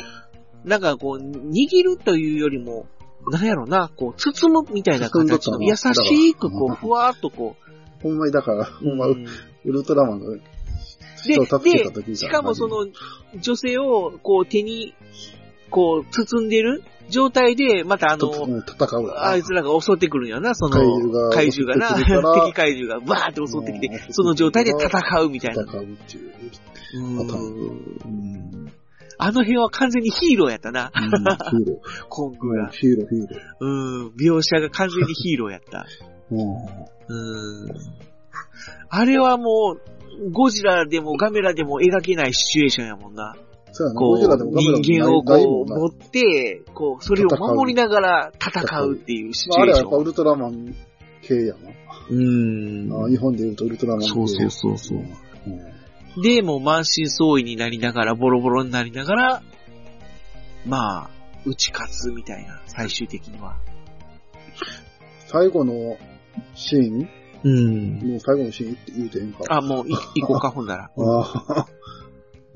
[0.64, 2.86] う、なんかこう、握るというよりも、
[3.30, 5.50] なんやろな、こう、包むみたいな形。
[5.50, 7.56] の、優しくこだう、ふわーっとこ
[8.02, 9.26] ほんまにだから、う、ほんま、ウうん
[9.64, 10.36] ルトラマンの
[11.16, 12.86] 人を助けた時で、しかもそ、の、
[13.40, 14.94] 女性を、こう、手に、
[15.70, 19.12] こう、包んでる状態で、またあとの、うん戦う。
[19.16, 25.72] あいつらが襲ってくるんやな、その、怪獣がな、敵怪獣がバーって襲ってきてう、んその状態で戦うみたい戦な。
[25.80, 26.30] うっていう。
[26.94, 28.70] う。
[29.16, 32.64] あの辺は完全にヒーローやったな、ヒーロ コングー。
[32.64, 32.70] が。
[32.70, 33.40] ヒーロー、ヒーロー。
[33.60, 33.68] う
[34.04, 35.86] ん、描写が完全にヒーローやった。
[36.30, 36.40] うん
[37.06, 37.68] うん。
[38.88, 43.36] あれはもう、ゴジラでもガメラでも描けないシチュエーションやもんな。
[43.96, 49.88] こう、人間をこう、持って、こう、それを守りながら戦うっていうシチュエーション。
[49.88, 50.74] やっぱウルトラマン
[51.22, 51.54] 系や
[52.10, 53.04] うんな。
[53.04, 54.08] あ日本で言うとウルトラマン系。
[54.08, 56.22] そうそうそうそううん。
[56.22, 59.42] で、もう満身創痍になりながら、ボロボロになりながら、
[60.66, 61.10] まあ、
[61.44, 63.56] 打ち勝つみたいな、最終的には。
[65.26, 65.98] 最後の
[66.54, 67.08] シーン？
[67.42, 67.98] うん。
[68.10, 69.44] もう最後のシーンって言うてええんか。
[69.48, 70.84] あ、もうい、行こうか、ほんなら。
[70.84, 71.66] ああ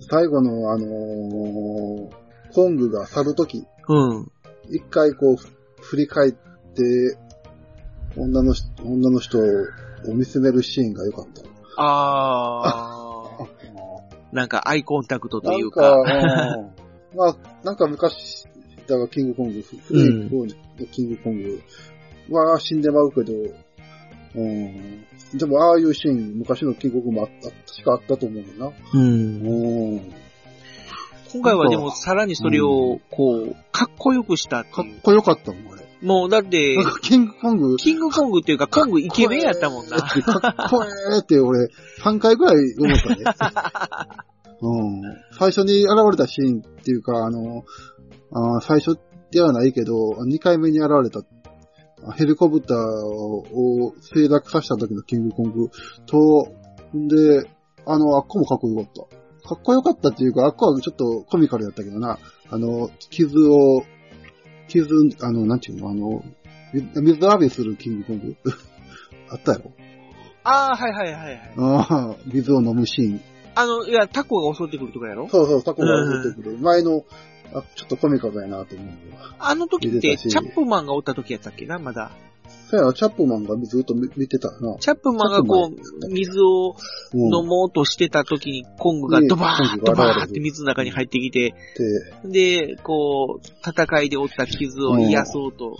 [0.00, 4.32] 最後の、あのーコングが去るとき、うん。
[4.70, 5.36] 一回こう、
[5.82, 6.38] 振り返って、
[8.16, 9.42] 女の人、女の人を
[10.14, 11.42] 見つめるシーンが良かった。
[11.76, 13.48] あー。
[14.34, 15.82] なんかアイコンタクトとないんうか。
[15.82, 16.02] か、う
[17.14, 18.46] んまあ、なんか昔、
[18.86, 20.52] だからキングコング、古い方の
[20.90, 21.62] キングコング
[22.30, 23.32] は死んでまうけど、
[24.34, 25.04] うん。
[25.38, 28.72] でも、ああいうシーン、昔のキングコングもあった、確かあったと思うよな。
[28.94, 29.02] うん。
[29.02, 30.12] うん。
[31.32, 34.64] 今回はでもさらにそれを、こう、かっこよくした。
[34.64, 35.88] かっこよかったもん、あれ。
[36.00, 39.98] もうだってキングコング、キングコングっていうか、コングイケメンやったもんな。
[39.98, 41.68] かっこええって俺、
[42.02, 43.24] 3回ぐらい思ったね。
[44.60, 45.02] うん。
[45.38, 47.64] 最初に現れたシーンっていうか、あの、
[48.32, 48.98] あー最初
[49.30, 51.22] ではないけど、2回目に現れた、あ
[52.16, 55.70] ヘリコプターを墜落させた時のキングコング
[56.06, 56.52] と、
[56.96, 57.48] んで、
[57.86, 58.86] あの、あっこもかっこよかっ
[59.42, 59.48] た。
[59.48, 62.18] かっこよかったっていうか、あっこはちょっとコミカルやったけどな、
[62.50, 63.82] あの、傷を、
[64.68, 64.88] 傷、
[65.22, 66.22] あの、なんていうの、あの、
[66.72, 68.36] 水水浴びするキングコング？
[69.30, 69.72] あったやろ？
[70.44, 71.52] ああ、はいはいはいはい。
[71.56, 73.20] ああ、水を飲むシーン。
[73.54, 75.28] あの、いや、タコが襲ってくるとかやろ？
[75.28, 76.58] そうそう、タコが出てくる。
[76.58, 77.04] 前の、
[77.54, 79.34] あ、ちょっとコミカルやなと思うわ。
[79.38, 81.66] あの時って、チャップマンがおった時やったっけ？
[81.66, 82.10] な、まだ。
[82.70, 84.76] そうやな、チャップマンがずっと見見てたな。
[84.78, 86.76] チャップマンがこう、水を
[87.14, 91.54] うん飲もうとしてた時に、コングがねドバーッドバーって水の中に入ってきて、
[92.24, 95.76] で、で、こう、戦いで負った傷を癒そうと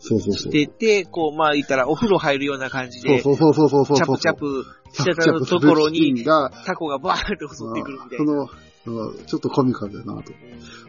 [0.00, 0.34] そうそうそう。
[0.34, 3.96] してて、こう、まあ言ったらお風呂入るような感じで、そうそうそうそう。
[3.96, 8.48] チャプチャプしてたところに、タコがバーッと襲ってくるみたいな。
[8.84, 10.32] ちょっとコミカルだなと。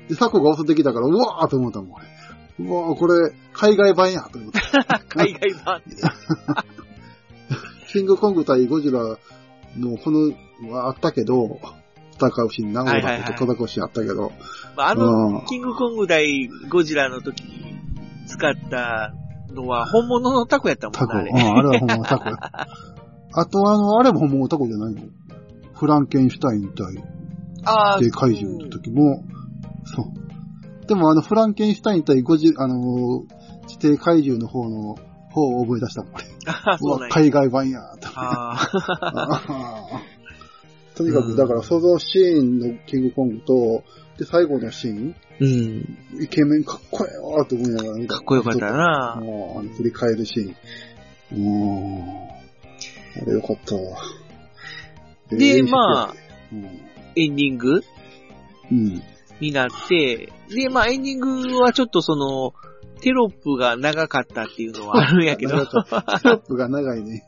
[0.09, 2.67] で、タコが襲ってきたから、うわーと思ったもん、俺。
[2.67, 4.99] うわーこれ、海外版やと思った。
[5.09, 5.81] 海外版。
[7.91, 9.17] キングコング対ゴジラ
[9.77, 10.33] のこの、
[10.71, 11.59] はあったけど、
[12.13, 14.31] 戦うシーン、長はいはいはい野と戦うシーンあったけど、
[14.75, 17.75] まあ、の、んキングコング対ゴジラの時に
[18.27, 19.13] 使った
[19.53, 21.13] のは本物のタコやったもタコ。
[21.13, 21.31] んな、あれ。
[21.31, 22.37] うん、あれは本物のタコや。
[23.35, 25.01] あと、あの、あれも本物のタコじゃないの？
[25.73, 27.12] フランケンシュタイン対
[27.65, 29.23] あで怪獣の時も、
[29.85, 30.87] そう。
[30.87, 34.95] でもあの、フランケンシュタイン対ゴジ、あのー、地底怪獣の方の
[35.29, 36.23] 方を思い出したもん、俺。
[36.77, 37.15] そうなんや。
[37.15, 38.09] 海外版や、と。
[38.15, 38.57] あ
[40.95, 43.83] とにかく、だから、そのシーンのキングコングと、
[44.17, 45.43] で、最後のシーン、ー
[46.15, 46.23] うん。
[46.23, 48.05] イケメンかっこええわと思いながら。
[48.05, 51.43] かっこよかったなもう、あの、振り返るシーン。
[51.43, 52.29] も
[53.17, 53.81] う、あれよかったわ。
[55.29, 56.13] でまあ、
[56.51, 56.82] うん。
[57.15, 57.81] エンディング？
[58.71, 59.01] うん。
[59.39, 62.53] になって、で、まあエンディングはちょっとその、
[63.01, 65.65] テロップが長かったっていうのはあるんやけど。
[65.65, 65.73] テ
[66.29, 67.27] ロップが長いね。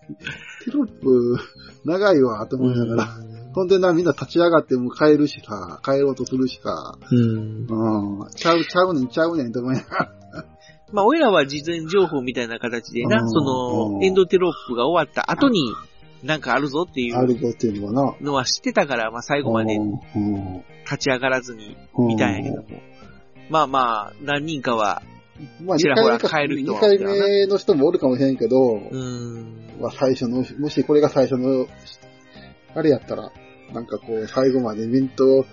[0.63, 1.37] テロップ、
[1.83, 3.07] 長いわ、と思いながら。
[3.53, 7.67] ほんでな、みんな立ち上がってもう帰るしさ、帰ろうとするしさ、うん。
[7.69, 10.11] うん、ちゃう、ちゃうねん、ちゃうねん、と思いながら。
[10.93, 15.73] まあ、俺らは事前情報みたいな形でな、うんその、うんエンドテロップが終わった後に、
[16.25, 18.15] なんかあるぞっていうあるぞっていうのはな。
[18.19, 22.67] のは知ってたから、まあ最後までうん立ち上がらずにうん見たんやけども。
[23.49, 25.03] まあまあ、何人かは
[25.63, 29.69] まあ、2ちらほら帰る人は二回目の人もおるかもしれんけど、うん。
[29.79, 31.67] まあ、最初の、もしこれが最初の、
[32.73, 33.31] あれやったら、
[33.73, 35.45] なんかこう、最後まで見んと、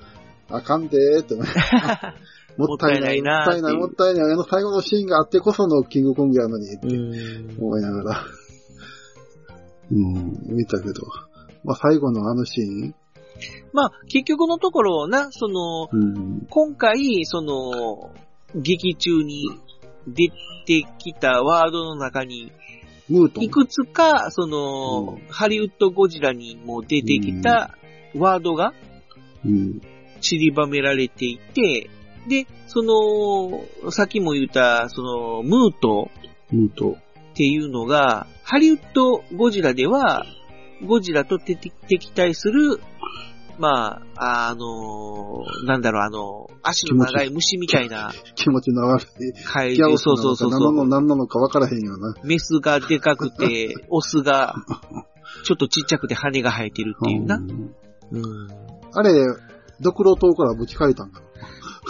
[0.49, 1.35] あかんでーって
[2.57, 7.59] もったいない、もっいなもったたいない、もったいない、あの最後のシーンがあってこそのキングコングやのに、ってうん。
[7.59, 8.21] 思いながら、
[9.93, 11.03] うん、見たけど、
[11.65, 12.95] まあ最後のあのシーン、
[13.73, 18.13] まあ、結局のところな、その、うん、今回、その、
[18.55, 19.49] 劇中に
[20.07, 20.29] 出
[20.67, 22.53] てきたワードの中に。
[23.41, 25.27] いくつか、その、うん。
[25.29, 27.77] ハリウッドゴジラにも出てきた
[28.15, 28.75] ワードが
[29.45, 29.81] うん、
[30.21, 31.91] 散りばめられていて、
[32.29, 36.11] で、その、さっきも言った、その、ムート。
[36.53, 36.97] ムート。
[37.33, 40.27] っていうのが、ハリウッドゴジラでは、
[40.87, 42.81] ゴジラと敵敵対する、
[43.59, 49.07] まあ、あの、なんだろう、あの、足の長い虫みたいな 気持ちの悪い。
[49.45, 50.89] 怪獣、ギャオスそうそうそうなのか何なのそう。
[50.89, 52.15] 何なのか分からへんよな。
[52.25, 54.55] メスがでかくて、 オスが、
[55.45, 57.37] ちょっとちっちゃくて羽が生えてるっていうな。
[57.37, 57.75] うん
[58.13, 58.49] うん。
[58.93, 59.13] あれ、
[59.81, 61.21] ドクロ島からぶち返ったんか？
[61.21, 61.27] な。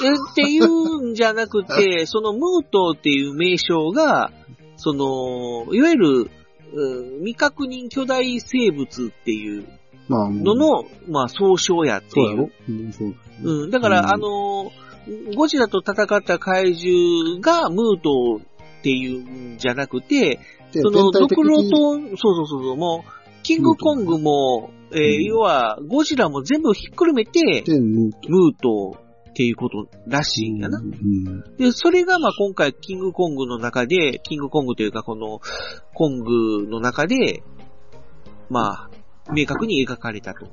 [0.05, 4.31] えっていうんじゃなくて、そのムートっていう名称が、
[4.77, 6.31] その、いわゆる、
[6.75, 9.67] うん未確認巨大生物っていう
[10.09, 12.51] のの、まあ、総称やっていう。
[12.93, 13.15] そう。
[13.43, 13.71] うん。
[13.71, 14.07] だから、うん。
[14.09, 18.41] あのー、ゴジラと戦った怪獣がムート
[18.81, 20.41] っていうんじゃなくて、
[20.73, 25.25] でその、ドクロと、そうそうそうそう、もう、キングコングも、えーうん。
[25.25, 28.97] 要は、ゴジラも全部ひっくるめて、ムート
[29.33, 30.79] っていうことらしいんやな。
[30.79, 31.57] うん。
[31.57, 35.41] で、それがまあ今回キングコングの中で、キングコングというかこの
[35.95, 37.43] コングの中で、
[38.51, 38.91] まあ、
[39.35, 40.47] 明確に描かれたと。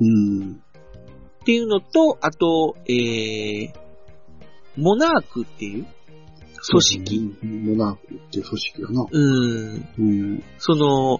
[0.00, 0.52] うん。
[0.52, 3.72] っていうのと、あと、えー、
[4.76, 5.86] モナークっていう
[6.70, 7.36] 組織。
[7.42, 7.76] うん。
[7.76, 9.06] モナークっていう組織やな。
[9.10, 9.88] うん。
[9.98, 10.44] うん。
[10.58, 11.18] その、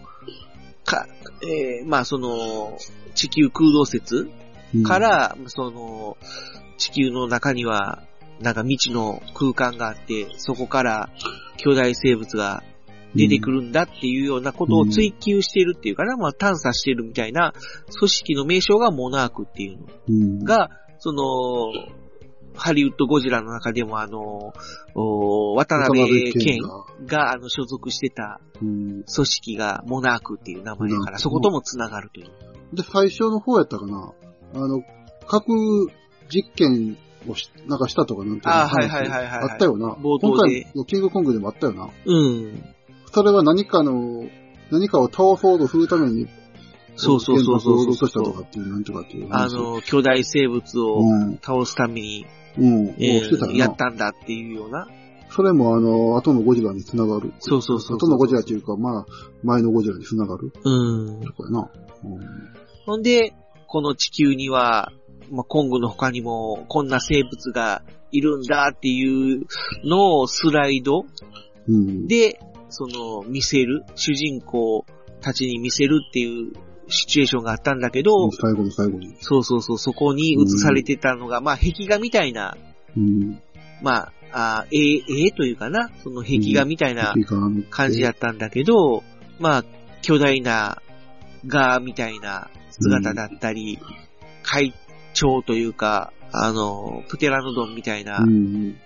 [0.84, 1.08] か、
[1.42, 2.78] えー、まあその、
[3.14, 4.30] 地球空洞説
[4.74, 6.16] うんか、ら、その、
[6.76, 8.02] 地球の中には、
[8.40, 11.10] なんか未知の空間があって、そこから
[11.56, 12.62] 巨大生物が
[13.14, 17.54] 出てくるんだっていうようなことを追求しているっていうかな、まあ探査しているみたいな
[17.96, 21.22] 組織の名称がモナークっていうのうん、が、その、
[22.56, 24.52] ハリウッドゴジラの中でもあの、
[24.94, 29.02] お渡渡辺辺謙謙が、があの所属してたうん。
[29.02, 32.26] 組織がモナークっていう名前だから、そことも繋がるという。
[32.72, 34.12] で、最初の方やったかな。
[34.54, 34.82] あの、
[35.26, 35.52] 核
[36.28, 36.96] 実験
[37.28, 39.90] をし、なんかしたとかなんていうあ話はいはいはいはいはいあったよな。
[39.94, 41.88] 冒頭で今回のキングコングでもあったよな。
[42.04, 42.64] うん。
[43.12, 44.24] それは何かの、
[44.70, 46.26] 何かを倒そうとするために、
[46.96, 49.54] そうそうそうそう原爆を落としたとかっていう、なんとかっていうあ話。
[49.56, 51.38] の、巨大生物をうん。
[51.42, 52.26] 倒すために、
[52.56, 52.94] うん。
[52.98, 54.86] えしてたよなーやったんだっていうような。
[55.30, 57.32] それもあの、後のゴジラに繋がる。
[57.40, 59.06] そうそうそう後のゴジラっていうか、まあ、
[59.42, 60.52] 前のゴジラに繋がる。
[60.62, 61.20] うん。
[61.24, 61.70] とかやな。
[62.04, 62.20] うん。
[62.86, 63.34] ほんで、
[63.74, 64.92] この地球には、
[65.32, 69.46] まあ、コングの他にも、こんな生物がいるんだっていう
[69.82, 71.06] のをスライド
[71.66, 72.06] うん。
[72.06, 74.86] で、その、見せる、主人公
[75.20, 76.52] たちに見せるっていう
[76.86, 79.16] シチュエーションがあったんだけど、最後の最後に。
[79.18, 82.56] そうそうそう、そこに映されてたのが、まあ、壁画みたいな、
[82.96, 83.42] うん。
[83.82, 87.12] まあ、あ絵、絵というかな、その壁画みたいな
[87.70, 89.02] 感じやったんだけど、
[89.40, 89.64] まあ、
[90.00, 90.80] 巨大な
[91.48, 92.50] ガーみたいな
[92.80, 93.78] 姿だったり、
[94.42, 94.74] 会
[95.12, 98.76] 長というか、あの、プテラノドンみたいな、うん。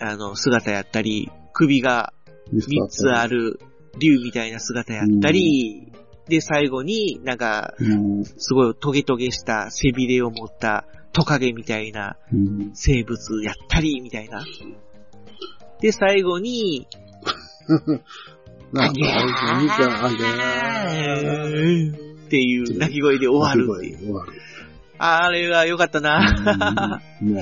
[0.00, 2.12] あの、姿やったり、首が
[2.52, 3.60] ミスター3つある
[3.98, 5.92] 竜みたいな姿やったり、
[6.28, 8.24] で、最後になんか、うん。
[8.24, 12.70] すごいトゲトゲした背びれを持ったトカゲみたいなうん。
[12.74, 14.44] 生物やったり、みたいな。
[15.80, 16.88] で、最後に、
[18.72, 24.22] なんか、ギャーっていう鳴き声で終わるっていう。
[24.98, 27.00] あれは良かったな。
[27.22, 27.40] うんも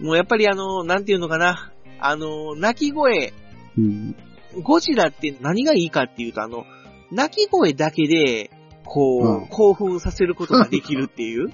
[0.00, 1.72] もうやっぱりあの、なんていうのかな。
[2.00, 3.32] あの、鳴き声、
[3.78, 4.16] う、うん。
[4.62, 6.64] ゴジラって何がいいかっていうと、あの、
[7.12, 8.50] 鳴き声だけで、
[8.84, 11.50] こう、うん興奮させることができるっていう。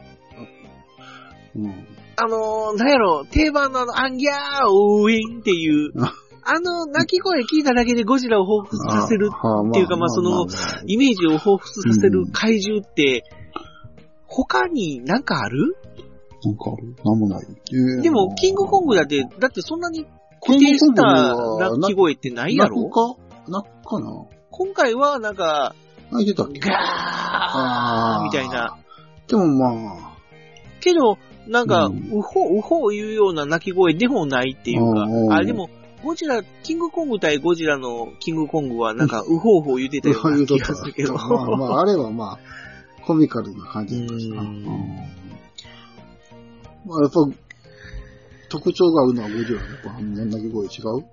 [1.57, 1.87] うん。
[2.17, 4.35] あの、なんやろ、定番のあの、アンギャー
[4.69, 5.93] オーインっていう
[6.45, 10.47] あ、あの、鳴き声聞いただけでゴジラを彷彿させるっっていうかまあその
[10.87, 13.25] イメージを彷彿させる怪獣って、
[14.27, 15.77] 他になんかある？
[16.45, 16.95] なんかある？
[17.05, 17.47] なんもない。
[17.73, 18.03] えー。
[18.03, 20.07] でも、キングコングだって、だってそんなに
[20.41, 21.37] 固定した
[21.77, 22.77] 鳴き声ってないやろ？
[22.77, 23.17] 泣くか？
[23.49, 24.27] 泣くかな？
[24.51, 25.75] 今回はなんか、
[26.11, 26.61] 泣いてたっけ？
[26.61, 28.79] ガーみたいな。。
[29.29, 30.17] でもまあ、
[30.81, 35.69] けど、なんか、うほうほう言うような鳴き声でもないっていうかあ、でも、
[36.03, 41.15] ゴジラ、キングコング対ゴジラのキングコングはなんか、ウホウホ言ってたような気がするけど。
[41.15, 41.27] まあ
[41.57, 42.39] まあ、あれはまあ、
[43.07, 44.43] コミカルな感じだったしな。
[44.43, 44.67] ううんん
[46.87, 47.27] まあ、やっぱ、
[48.49, 50.69] 特徴があるのはゴジラやっぱ、あの鳴き声違
[51.01, 51.05] う？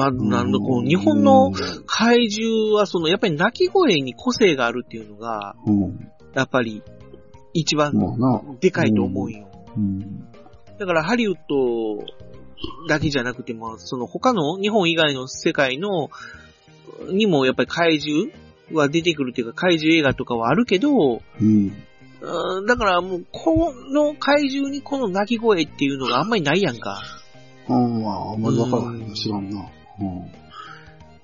[0.00, 1.50] あなんだ、こう、日本の
[1.86, 6.10] 怪獣は、その、やっぱり鳴き声に個性があるっていうのが、うん。
[6.34, 6.82] やっぱり、
[7.54, 7.92] 一番。
[8.60, 9.48] でかいと思うよ。
[9.76, 10.28] うん。
[10.78, 12.04] だから、ハリウッド
[12.88, 16.10] だけじゃなくても、その他の日本以外の世界の、
[17.10, 18.30] にもやっぱり怪獣
[18.72, 21.72] は出てくるっていうか、怪獣映画とかはあるけど、うん。
[22.20, 27.02] うんだからもう、この怪獣にこの鳴き声っていうのがあんまりないやんか。
[27.68, 29.14] うん、まあ、あんまりわからへうんん。
[29.14, 29.68] 知らんな。
[30.00, 30.32] うん。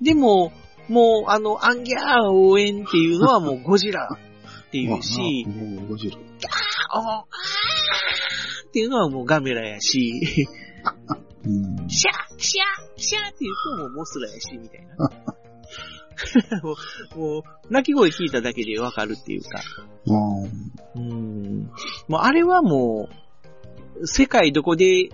[0.01, 0.51] でも、
[0.87, 4.17] もう、あの、アンギャー応援っていうのはもうゴジラ
[4.67, 6.17] っていうし、 もうゴジラ。
[6.89, 10.47] あーあーっていうのはもうガメラやし、
[11.45, 11.89] うん。
[11.89, 15.09] シャーシャーシャーっていうともうモスラやし、みたいな。
[16.63, 16.75] も
[17.15, 19.61] う、もう、鳴き声聞いただけでわかるっていうか。
[20.05, 20.19] まあ、
[20.95, 21.69] うん。
[22.07, 23.09] もうあれはも
[23.99, 25.09] う、世界どこで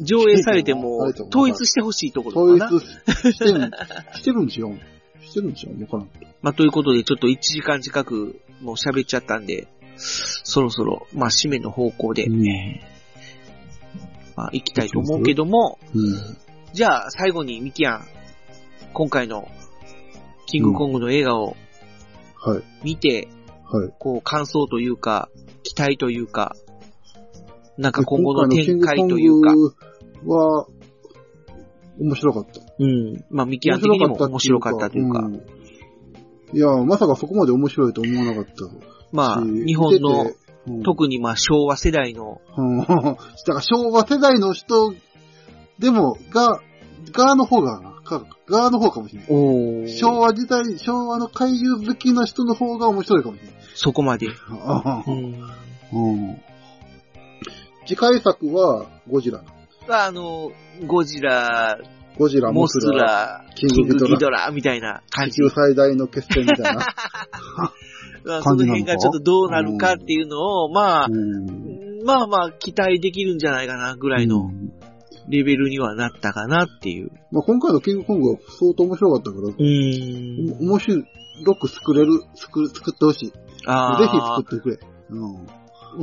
[0.00, 0.98] 上映されても
[1.30, 2.78] 統一してほしいところ統かな。
[2.78, 3.70] 一してる、
[4.14, 4.70] してるんちゃう？
[4.70, 4.80] ん
[5.22, 5.80] してるんちゃう？
[5.82, 6.10] わからん。
[6.42, 12.42] まあ、ということで、ちょっと1時間近くもう喋っちゃったんで、そろそろ、まあ、締めの方向で、うん
[14.36, 16.36] まあ、行きたいと思うけども、うん。
[16.72, 18.04] じゃあ、最後にミキアン、
[18.92, 19.48] 今回の、
[20.46, 21.56] キングコングの映画を
[22.42, 22.62] はい。
[22.82, 23.28] 見て、
[23.64, 23.92] はい。
[23.98, 25.28] こう、感想というか、
[25.62, 26.56] 期待というか、
[27.76, 29.54] なんか今後の展開というか、
[30.26, 30.66] は、
[31.98, 32.60] 面白かった。
[32.78, 33.24] うん。
[33.30, 35.34] まあ、ミキアン的にも面白かったというか、ん
[36.52, 38.56] いや、まさかそこまで面白いと思わなかったし。
[39.12, 40.30] まあ、日本の、
[40.66, 44.94] うん特にまあ、昭和世代の、うん だから昭和世代の人
[45.78, 46.60] でも、が、
[47.12, 47.90] 側の方が
[48.46, 49.28] 側の方かもしれない。
[49.30, 53.54] お昭和時代、昭和の怪獣好きな人の方が面白いかもしれない。
[53.74, 54.26] そこまで。
[57.86, 59.42] 次回作は、ゴジラ。
[59.88, 60.50] まあ、あの、
[60.86, 61.78] ゴジラ、
[62.18, 65.48] ゴジラ、モスラ、ラ、キキングングギドラギドラみたいな感じ地球。
[65.48, 66.86] 最大の決戦みたいな。
[68.24, 74.72] まあその辺がちょっとどうなるかっていうのを、まあ、うんまあまあ、期待できるんじゃないかな、ぐらいのうん
[75.28, 77.12] レベルにはなったかなっていう。
[77.30, 80.68] まあ、今回のキングコングは相当面白かったから、うーん。
[80.68, 81.04] 面白
[81.54, 83.28] く作れる、作る、作ってほしい。
[83.28, 83.34] ぜ
[83.66, 84.78] あひあ作ってくれ。
[85.10, 85.46] うん。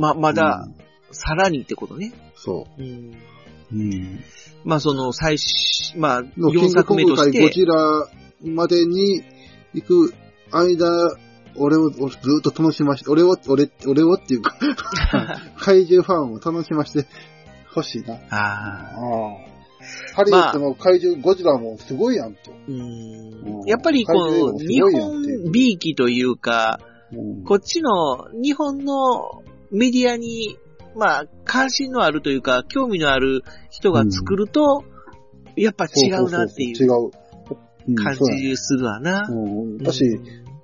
[0.00, 0.74] ま、まだう、ん
[1.10, 2.12] さらにってことね。
[2.36, 2.84] そうん。
[2.84, 3.74] う。
[3.74, 4.20] うん。
[4.64, 8.08] まあ、その、最初、まあ、のキン4グコング作目として、対ゴジラ
[8.44, 9.22] までに
[9.74, 10.14] 行く
[10.52, 11.16] 間、
[11.56, 14.56] 俺を、俺ずっと楽しまして、俺を、俺、俺をっていうか、
[15.58, 17.06] 怪獣ファンを楽しまして
[17.74, 18.14] ほしいな。
[18.14, 19.48] ああ、
[20.14, 22.50] ハリウッドの怪獣、ゴジラもすごいやんと。
[22.50, 23.64] ううんん。
[23.66, 26.88] やっぱりこの、怪日本びいきというか、うん
[27.44, 30.58] こっちの日本のメディアに、
[30.94, 34.84] まあ、関心のあるというか、興味のある人が作ると、
[35.56, 37.04] やっぱ違うなっていそう違う。
[37.04, 37.14] う
[37.92, 39.26] ん感じするわな。
[39.30, 39.78] うん。
[39.78, 40.04] だし、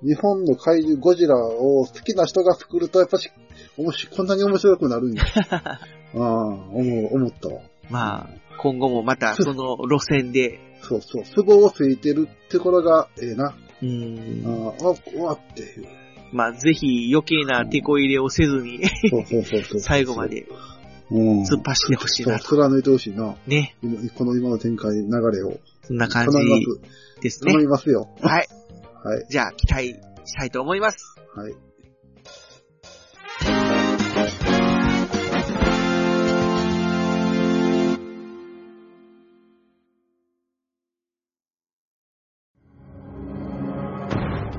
[0.05, 3.31] 日本の怪獣ゴジラを好きな人が作ると、やっぱし、
[3.75, 5.23] おもしこんなに面白くなるんや。
[5.51, 5.79] あ
[6.13, 7.61] あ、思う、思ったわ。
[7.89, 8.29] まあ、
[8.59, 13.55] 今後もまたその路線で、そうそう、ツボをついてるってころがええな。
[13.81, 15.87] うんああ、あ、うわっていう。
[16.31, 19.79] まあ、ぜひ余計な手こ入れをせずに、そうそうそうそう。
[19.81, 20.45] 最後まで
[21.11, 21.41] うん。
[21.43, 23.35] 突っ走ってほしいな貫いてほしいな。
[23.47, 23.75] ね。
[23.81, 25.59] 今この今の展開、流れを。
[25.83, 26.37] そんな感じ。
[27.21, 27.65] ですね頼。
[27.65, 28.09] みますよ。
[28.21, 28.47] はい。
[29.05, 29.25] はい。
[29.29, 29.89] じゃあ、期待
[30.25, 31.15] したいと思います。
[31.35, 31.53] はい。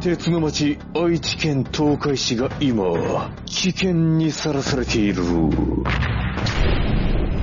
[0.01, 5.24] 鉄の町愛知県東海市が今危険にさらされている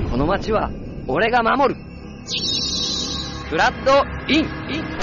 [0.09, 0.71] この街は
[1.09, 1.81] 俺が守る
[3.49, 5.02] フラッドイン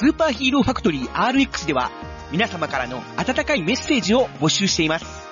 [0.00, 1.90] スーパーヒーローファクトリー RX では
[2.32, 5.28] 皆様からの温かいメッセージを募集しています。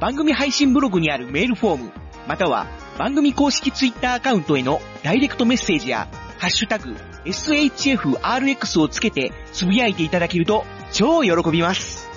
[0.00, 1.92] 番組配信ブログにあるメールフォーム、
[2.26, 2.66] または
[2.98, 12.10] 番組公式ツイッターアカウントへのダイレクトメッセージや、ハッシュタグ、SHFRX をつけてつぶやいていただけると超喜びます。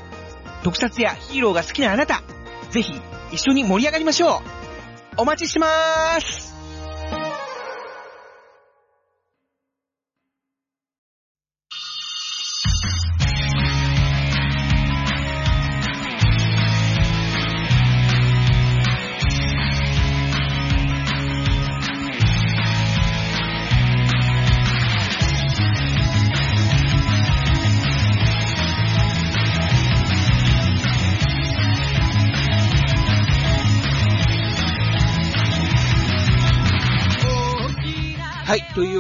[0.63, 2.23] 特撮やヒーローが好きなあなた、
[2.71, 2.99] ぜひ
[3.31, 4.41] 一緒に盛り上がりましょう
[5.17, 6.46] お待ちしてまーす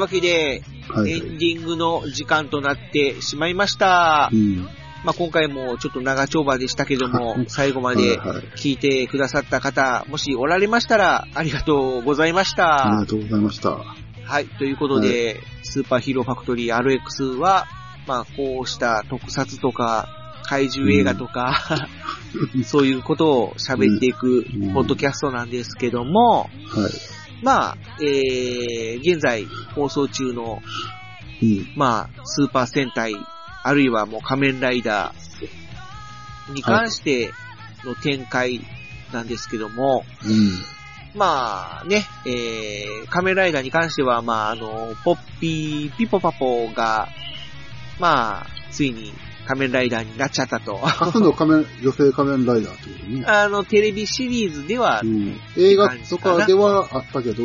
[0.07, 1.11] わけで、はい。
[1.11, 4.35] エンディングの時間となってしまいましたう。
[4.35, 4.67] ん。
[5.03, 8.43] まあ、今回もちょっと長丁場でしたけどもは、い最後まはいではい。
[8.55, 13.07] 聞いてくださった方、もしおられましたら、ありがとうございましありがた。
[13.11, 13.77] とうございました。
[14.23, 17.67] はい、ということで、スーパーヒーローファクトリー RX は、
[18.07, 20.09] まあ、こうした特撮とか、
[20.43, 21.89] 怪獣映画とか、
[22.63, 26.47] そういうことを喋っていくうんポッドキャストなんですけども、はい。
[27.41, 30.61] まあ、えー、現在放送中の、
[31.41, 31.73] うん。
[31.75, 33.13] まあ、スーパー戦隊、
[33.63, 37.31] あるいはもう仮面ライダーに関して
[37.83, 38.61] の展開
[39.11, 40.51] なんですけども、うん。
[41.17, 47.07] まあね、えー、仮面ライダーに関しては、まああの、ポッピー、ピポパポが、
[47.99, 49.11] まあ、ついに
[49.47, 50.75] 仮面ライダーになっちゃったと。
[50.75, 53.25] 初の仮面、女性仮面ライダーってことね。
[53.25, 55.07] あの、テレビシリーズでは、う。
[55.07, 57.43] うん映画とかではあったけど、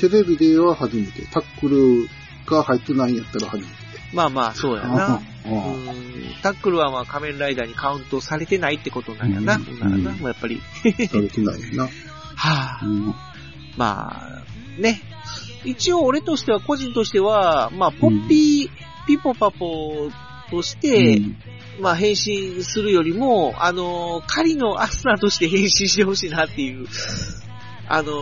[0.00, 1.24] テレビでは初めて。
[1.30, 2.08] タックル
[2.46, 3.72] が入ってないんやったら初めて。
[4.12, 5.20] まあまあ、そうやな。
[6.42, 9.54] タックルはまあ仮面ライダーにカウントされてないってことなんやな。
[9.54, 10.60] うんならな、やっぱり。
[10.60, 11.84] あ、されてないな。
[12.34, 13.14] はあう、ん。
[13.76, 14.42] ま
[14.76, 15.02] あ、ね。
[15.64, 20.10] 一応俺としては、個人としては、まあ、ポッピー、ピポパポ
[20.50, 21.36] として、うん。
[21.80, 26.86] まあ、変身するよりも、あのー、狩りのアスナとして変身してほしいなっていう、
[27.88, 28.12] あの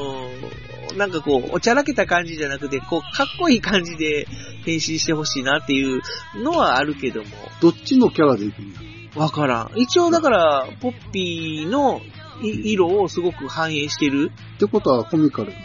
[0.91, 4.27] ー、なんかこう、おちゃらけた感じじゃなくて、こう、かっこいい感じで
[4.65, 6.01] 変身してほしいなっていう
[6.43, 7.29] のはあるけども、
[7.61, 8.81] どっちのキャラでいくんや
[9.17, 9.73] わからん。
[9.77, 12.01] 一応だから、ポッピーの
[12.43, 14.33] い色をすごく反映してる。
[14.57, 15.59] ってことはコミカルな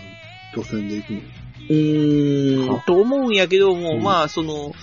[0.54, 1.20] 路線でいくの？
[1.20, 4.04] うーんあ、と思うんやけども、うん。
[4.04, 4.74] まあ、その、うん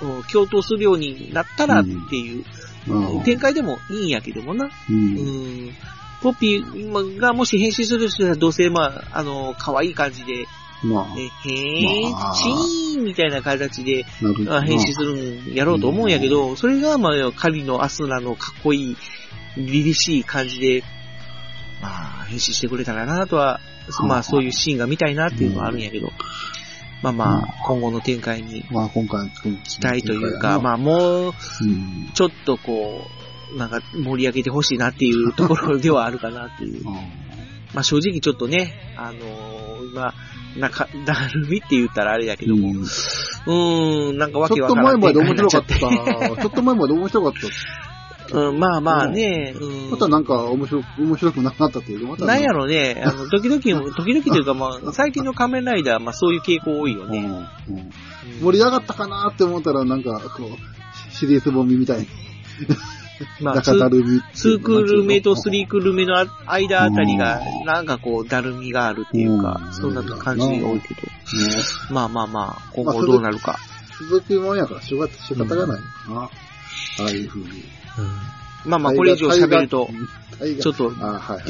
[0.00, 2.44] 共闘するようになったらっていう、
[3.24, 4.66] 展開でもいいんやけどもな。
[4.66, 4.70] う。
[4.90, 5.70] うんん。
[6.22, 10.46] ポッピーがもし変身するとしたら、どうせ、まあ、あの、可愛い感じで、
[10.82, 14.04] まあ、ね、へーまあチーンみたいな形で、
[14.64, 18.96] 変身するんやろうと思うんやけど、それが、まあ、狩りのアスナのかっこいい、
[19.56, 20.82] 凛々しい感じで、
[21.80, 23.60] まあ、変身してくれたらなとは、
[24.06, 26.12] まあ、そういうシーンが見たいなっていうのはあるんやけど、
[27.02, 29.30] まあまあ、今後の展開にまあ今回、
[29.64, 32.10] 期待というか、まあもう、うん。
[32.12, 33.02] ちょっとこ
[33.54, 36.82] う、なんか盛り上げてほしいなっていう ところではあるかなっていう。
[36.88, 36.92] あ
[37.74, 40.14] まあ正直ちょっとね、あのー今、
[40.56, 45.78] なんか、だるみって言ったらあれだけども、うんうーん、なんかわちょっとけわからん前まで面白かった。
[45.78, 47.97] ちょっと前まで面白かった。
[48.30, 49.90] うん、まあまあね、うん。
[49.90, 53.60] またなんか面白く、面白くなくなったっていうか、またなんやろね、あの、 時々、
[53.92, 57.18] 時々というかまあ、最近の仮面ライダー、まあそういう傾向多いよね。
[57.18, 57.90] うんうんうん
[58.40, 62.06] 盛り上がったかなって思ったら、なんか、こう、シリーズボミみたいに、
[63.42, 64.20] まあ、中だるみ。
[64.20, 71.02] 2クール目と3クール目の間あたりがう、んなんかこう、だるみがあるっていうかう、んそんな感じが多いけど。
[71.02, 73.58] ねまあまあまあ、今まあ後どうなるか。
[74.10, 76.20] 続きもんやから仕方仕方がないのかな。
[76.20, 76.30] あ
[77.06, 77.77] あいう風に。
[78.64, 79.88] まあまあ、これ以上喋ると、
[80.38, 80.96] ちちょっと、デ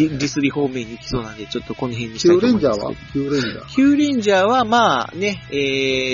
[0.09, 3.25] ィスリ方面に行きそうなんで、ちょっとこの辺にしたいとレンジャーは思いますけど。
[3.25, 3.67] キューレンジャー。
[3.67, 5.55] ヒューレンジャーは、まあね、え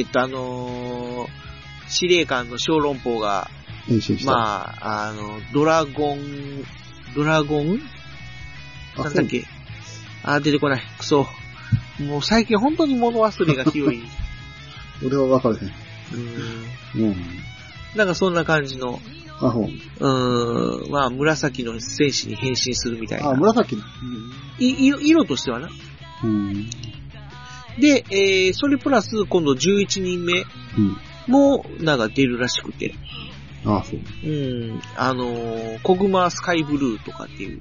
[0.02, 1.44] ーっと、あのー
[1.86, 3.51] 司令官の小籠包が。
[4.24, 6.65] まあ、あの、ドラゴン、
[7.15, 7.81] ドラゴン？
[8.97, 9.44] あなんだっけ？
[10.23, 10.82] あ、出てこない。
[10.98, 11.27] クソ。
[12.01, 14.02] もう最近本当に物忘れがひどい。
[15.05, 15.69] 俺は分からへん。
[15.69, 17.05] うーん。
[17.05, 17.16] うん。
[17.94, 18.98] なんかそんな感じの、
[19.46, 19.64] あ、ほん。
[19.64, 23.34] うーん、まあ、紫の戦士に変身するみたいあ、な。
[23.34, 23.76] 紫。
[24.58, 25.68] い色色としてはな。
[26.22, 26.70] うん。
[27.78, 30.96] で、えー、それプラス今度11人目うん。
[31.26, 32.94] も、なんか出るらしくて。
[33.66, 34.00] あ、そう。
[34.26, 37.60] うん、あのー、コグマスカイブルーとかっていう、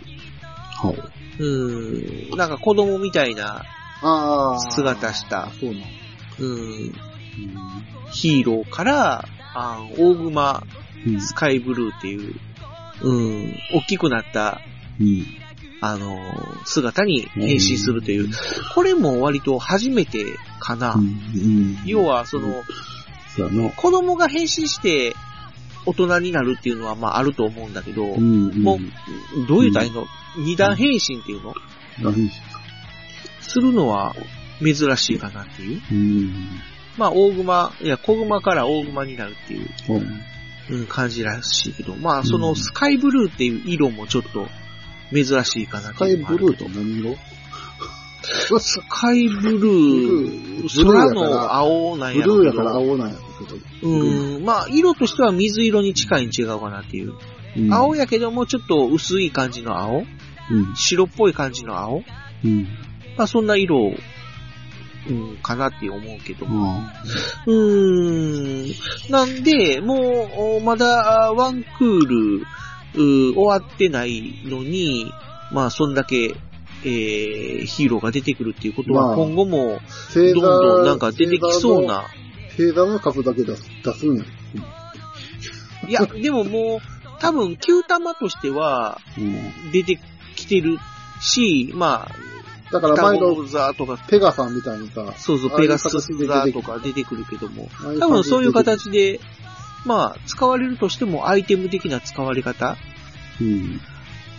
[0.76, 0.94] は
[1.40, 3.64] うん、なんか子供みたいな、
[4.02, 4.60] ああ。
[4.60, 5.84] 姿したそうなん。
[6.40, 6.94] うん、
[8.12, 10.64] ヒーローから、あ大熊
[11.06, 11.22] うん。
[11.22, 12.36] スカイブルーっていう、
[13.02, 13.14] う
[13.48, 14.62] ん、大きくなった、
[15.00, 15.26] うん。
[15.82, 16.18] あの、
[16.66, 18.30] 姿に変身するという、
[18.74, 20.26] これも割と初めて
[20.60, 20.94] かな。
[20.94, 21.02] うん。
[21.02, 21.78] うん。
[21.86, 22.64] 要は、その。
[23.76, 25.16] 子供が変身して
[25.88, 28.50] 大人になるっていうのはまああると思うんだけど、うん。
[28.50, 30.06] うんもう、どういうたらいいの、
[30.38, 31.56] 二段変身っていうの？
[32.00, 32.30] 何
[33.42, 34.16] するのは
[34.62, 35.82] 珍しいかなっていう。
[35.92, 36.34] うん。
[36.98, 39.68] まあ、大熊、いや、小熊から大熊になるっていう、
[40.70, 40.80] うん。
[40.80, 44.48] うん、感じらしいけど、まあ、そのスカイブルーっていう色もちょっと
[45.12, 46.70] 珍しいかなスカイブルーと。
[46.70, 47.16] 何色？
[48.60, 53.90] スカイブルブー、空の青なんブやろうけルーやからど、青なんやけど。
[53.90, 57.14] うん、まあ、色としては水色に近いに違うかなっていう。
[57.58, 57.74] うん。
[57.74, 59.98] 青やけども、ちょっと薄い感じの青？
[59.98, 60.74] うん。
[60.76, 62.04] 白っぽい感じの青？
[62.46, 62.68] うん。
[63.18, 63.94] まあ、そんな色、
[65.10, 66.82] うん、かなって思うけども。
[66.82, 67.04] あ
[67.46, 69.12] うーん。
[69.12, 72.46] なんで、もう、まだワンクール、
[72.96, 75.12] うー終わってないのに、
[75.52, 76.36] まあ、そんだけ、
[76.86, 79.80] えー、ヒーローが出てくるっていうことは、まあ今後も、
[80.14, 81.86] どんどんなんか出てきそう。
[81.86, 82.06] な。
[82.52, 84.24] 星座の数だけ出す、出すんや。
[85.88, 86.80] いや、でももう、
[87.20, 89.72] 多分、旧玉としては、うん。
[89.72, 90.00] 出て
[90.36, 90.78] きてる
[91.22, 92.33] し、まあ、
[92.74, 97.70] だから前の双子の座とか、ペガさんみたいにさ、そうそう、ペガス形で座出てくるとか出てくるけども、
[98.00, 99.20] 多分そういう形で、
[99.86, 102.78] まあ、使われるとしてもアイテム的な使われ方。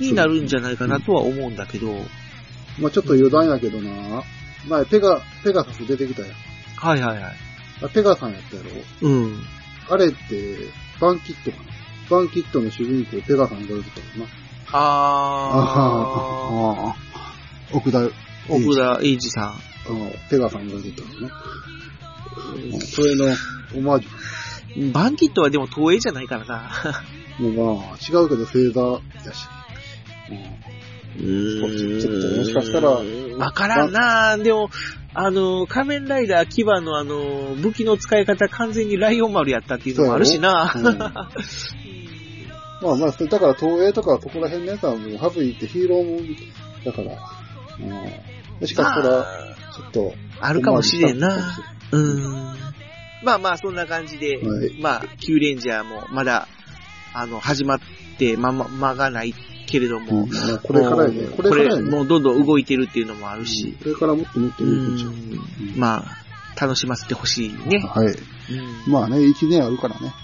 [0.01, 1.93] になるんじゃないかなとは思うんだけど、
[2.81, 4.23] まあちょっと余談やけどな。
[4.69, 6.31] 前、ペガ、ペガサス出てきたやん。
[6.77, 7.37] はいはいはい。
[7.83, 8.71] あペガさんやったやろ
[9.03, 9.43] うん。
[9.89, 10.17] あれって、
[11.01, 11.65] バンキットかな
[12.11, 14.27] バンキットの主人公、ペガさんが出てたよな。
[14.73, 17.14] あああ。
[17.73, 18.13] 奥田、ー、
[18.49, 19.49] 奥田英二さん。
[19.51, 19.57] あ
[20.31, 21.43] ペガさんが出てたよな。
[22.81, 23.27] それの
[23.77, 24.09] オマージ
[24.93, 26.71] バンキットはでも東映じゃないからな。
[27.41, 28.81] うまあ、違うけど星座
[29.25, 29.49] やし。
[30.31, 30.65] うん
[31.17, 34.69] ちょっともしかしたらわからんなでも、
[35.13, 40.73] あの、仮面ライダー牙のあの、武器の使い方完全にライオン丸やったっていうのもあるしな。
[40.73, 46.27] そうんまあまあ、それだから東映とかそこら辺のやつはもう省いてヒーローもん
[46.85, 47.44] だから。
[47.81, 47.91] うん。
[47.91, 49.27] もしかしたら、
[49.75, 50.15] ちょっと。
[50.41, 51.59] あるかもしれんな。
[51.93, 52.55] うん。
[53.23, 56.47] まあまあ、そんな感じで、はいまあ、キューレンジャーもまだ、
[57.15, 57.81] あの、始まっ
[58.19, 59.35] て、ま、ま、間がない
[59.67, 60.25] けれどれも。
[60.25, 61.27] うんまあこれからやね。
[61.37, 61.91] これからやね。
[61.91, 65.11] もうどんどん動いてるっていうのもあるし、これからもっともっとう動くんちゃう。
[65.11, 67.79] ん、まあ、楽しませてほしいね。
[67.81, 68.07] はい。
[68.09, 70.09] うんまあね、1年あるからね。
[70.09, 70.15] はい。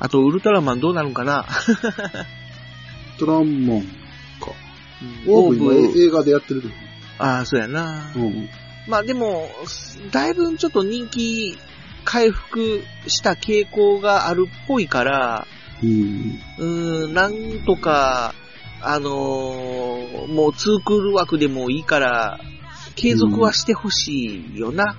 [0.00, 1.46] あと、ウルトラマンどうなるんかな
[3.18, 4.52] トランモンか。
[5.26, 6.62] うんオーブ今映画でやってる。
[7.18, 8.12] ああ、そうやな。
[8.14, 8.48] うん。
[8.88, 9.48] まあでも、
[10.10, 11.56] だいぶちょっと人気
[12.04, 15.46] 回復した傾向があるっぽいから、
[15.82, 16.38] うん。
[16.58, 18.34] うーん、なんとか、
[18.82, 22.40] あのーもうツークール枠でもいいから、
[22.94, 24.96] 継続はしてほしいよな。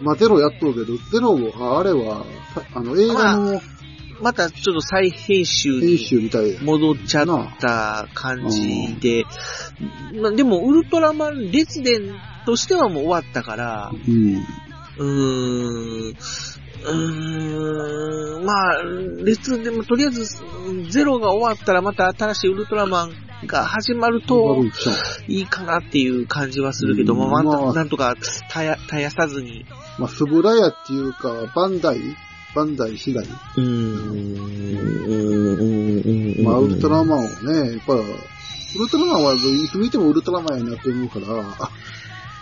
[0.00, 2.24] まあ、ゼロやっとるけど、ゼロを、ああれは、
[2.54, 3.60] さあの、映画の
[4.20, 6.60] またちょっと再編集編に集みたいや。
[6.62, 7.26] 戻っちゃっ
[7.60, 9.24] た感じで、
[10.20, 12.14] まあでもウルトラマン列伝
[12.46, 14.44] としてはもう終わったから、うん。
[14.98, 18.82] うーん、うーん、まあ、
[19.24, 20.42] 列伝もとりあえず
[20.90, 23.12] ゼロが終わったらまた新しいウルトラマン
[23.46, 24.64] が始まる悪と
[25.28, 28.16] いいいかなっていう感じはするけども、うんまあまあ、なんとか
[28.50, 29.64] たや絶やさずに、
[29.98, 32.00] まあ、スブラヤっていうか、バンダイ
[32.58, 33.24] バンダイ次第。
[33.24, 33.62] うー
[36.40, 37.28] ん、まあ、ウルトラマンをね、
[37.74, 38.02] やっぱ、ウ
[38.78, 39.38] ルトラマンはい
[39.70, 41.70] つ見てもウルトラマンやなって思うから、あ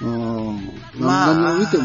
[0.01, 0.71] うん、
[1.03, 1.85] あ何を見ても、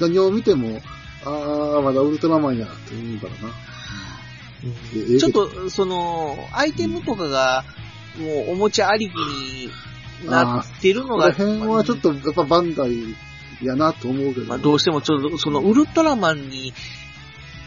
[0.00, 0.80] 何を見ても、
[1.24, 3.54] ああ、まだウルトラマンやって思うからな。
[4.94, 7.64] ええちょっと、その、アイテムとかが、
[8.18, 9.70] もうおもちゃありきに
[10.28, 13.14] なってるのが、この辺はちょっとやっぱバンダイ
[13.62, 14.46] やなと思うけど。
[14.46, 16.74] まあ、どうしてもちょっと、そのウルトラマンに、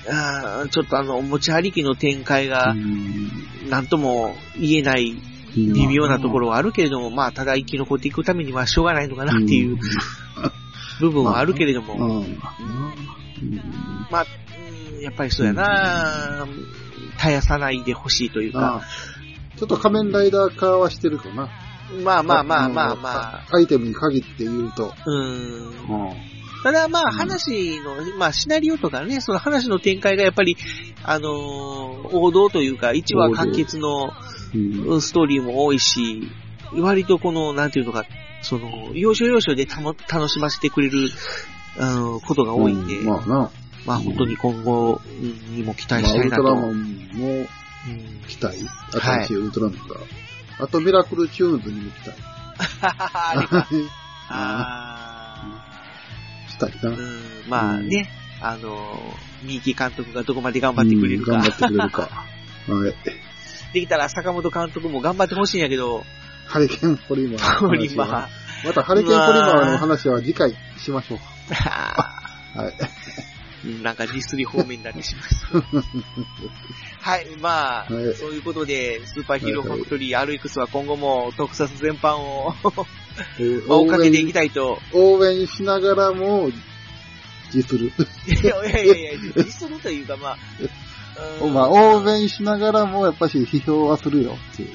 [0.10, 3.69] あーちょっとあの、おもちゃありきの展開がう、ん。
[3.69, 5.15] なんとも言えない
[5.56, 9.77] 微妙なところはあるけれども、まあ、ただ生き残っていくためにはしょうがないのかなっていう
[10.99, 11.98] 部分はあるけれども、
[14.11, 16.48] まあ、うんやっぱりそうやな、
[17.18, 18.82] 絶やさないでほしいというか、あ
[19.57, 21.49] ちょっと仮面ライダー化はしてるかな。
[22.03, 24.94] まあまあまあまあまあ、アイテムに限って言うと。
[25.06, 25.73] うん。
[26.66, 30.58] うんただまあ話の、まあシナリオとかね、その話の展開がやっぱり、
[31.04, 34.12] あのー王道というか、1話完結の
[34.56, 36.28] うんうんストーリーも多いし、
[36.74, 38.06] 割とこの、なんていうのか、
[38.42, 41.10] その、要所要所でたも楽しませてくれる、
[41.78, 43.52] うん、ことが多いんで、うんまあな。
[43.86, 45.00] まあ本当に今後
[45.52, 46.42] にも期待まあ、したいなと。
[46.42, 46.72] ウルトラマン
[47.14, 47.48] もうん
[48.28, 48.58] 期待
[48.92, 49.98] 新しいウルトラマンが。
[50.58, 52.16] あとミラクルチューンズにも行きたい。
[52.82, 53.68] あ。
[54.30, 55.05] あ
[56.56, 56.98] したいな。
[56.98, 58.10] ーうん、まあね、
[58.41, 58.98] あの、
[59.44, 61.34] 三池監督がどこまで頑張ってくれるか。
[61.34, 62.02] うん頑張ってくれるか。
[62.68, 62.95] はい。
[63.73, 66.03] できたら坂本監督も頑張ってほしいんやけど、
[66.48, 67.60] ハリケーンポリマー。
[67.68, 68.07] ポリマー。
[68.65, 71.19] またハリケーンポリマーの話は次回しましょう。
[71.52, 72.22] あ
[72.56, 72.73] はい。
[73.65, 75.64] ーなんかディスり方面になってしまいそう。
[77.02, 82.53] はい、まあ、はいそういうことで、スーパーヒーローファクトリー RX は今後も特撮全般を
[83.40, 84.80] えー追っかけていき応たいと。
[84.94, 86.50] 援応援しながらも、
[87.54, 87.92] 自する。
[88.28, 90.38] いやいやいやいや、ディスるというかまあ、
[91.42, 94.70] うんまあ、応援しながらも、やっぱし批評はするよっていう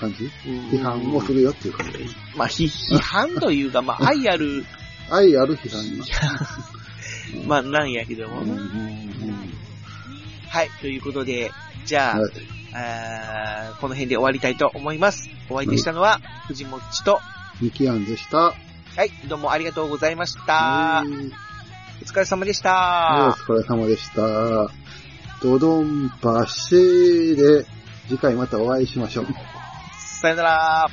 [0.00, 1.98] 感じうん批判もするよっていう感じ。
[2.36, 4.64] まあ、批批判というか、まあ、愛ある、
[5.10, 6.04] 愛ある批判な。
[7.46, 8.42] まあ、なんやけども
[10.48, 11.52] はい、ということで、
[11.84, 12.32] じゃあ、はい
[12.70, 15.30] あーこの辺で終わりたいと思います。
[15.48, 17.20] お相手したのは、藤もっちと、
[17.60, 18.38] ミキアンでした。
[18.38, 18.54] は
[19.04, 20.52] い、どうもありがとうございました。
[20.52, 21.48] はい
[22.00, 23.36] お疲れ様でしおた。
[23.36, 24.70] 疲れ様でした。
[25.42, 27.66] ドドンパシーで、
[28.08, 29.26] 次回またお会いしましょう。
[30.20, 30.88] さよなら。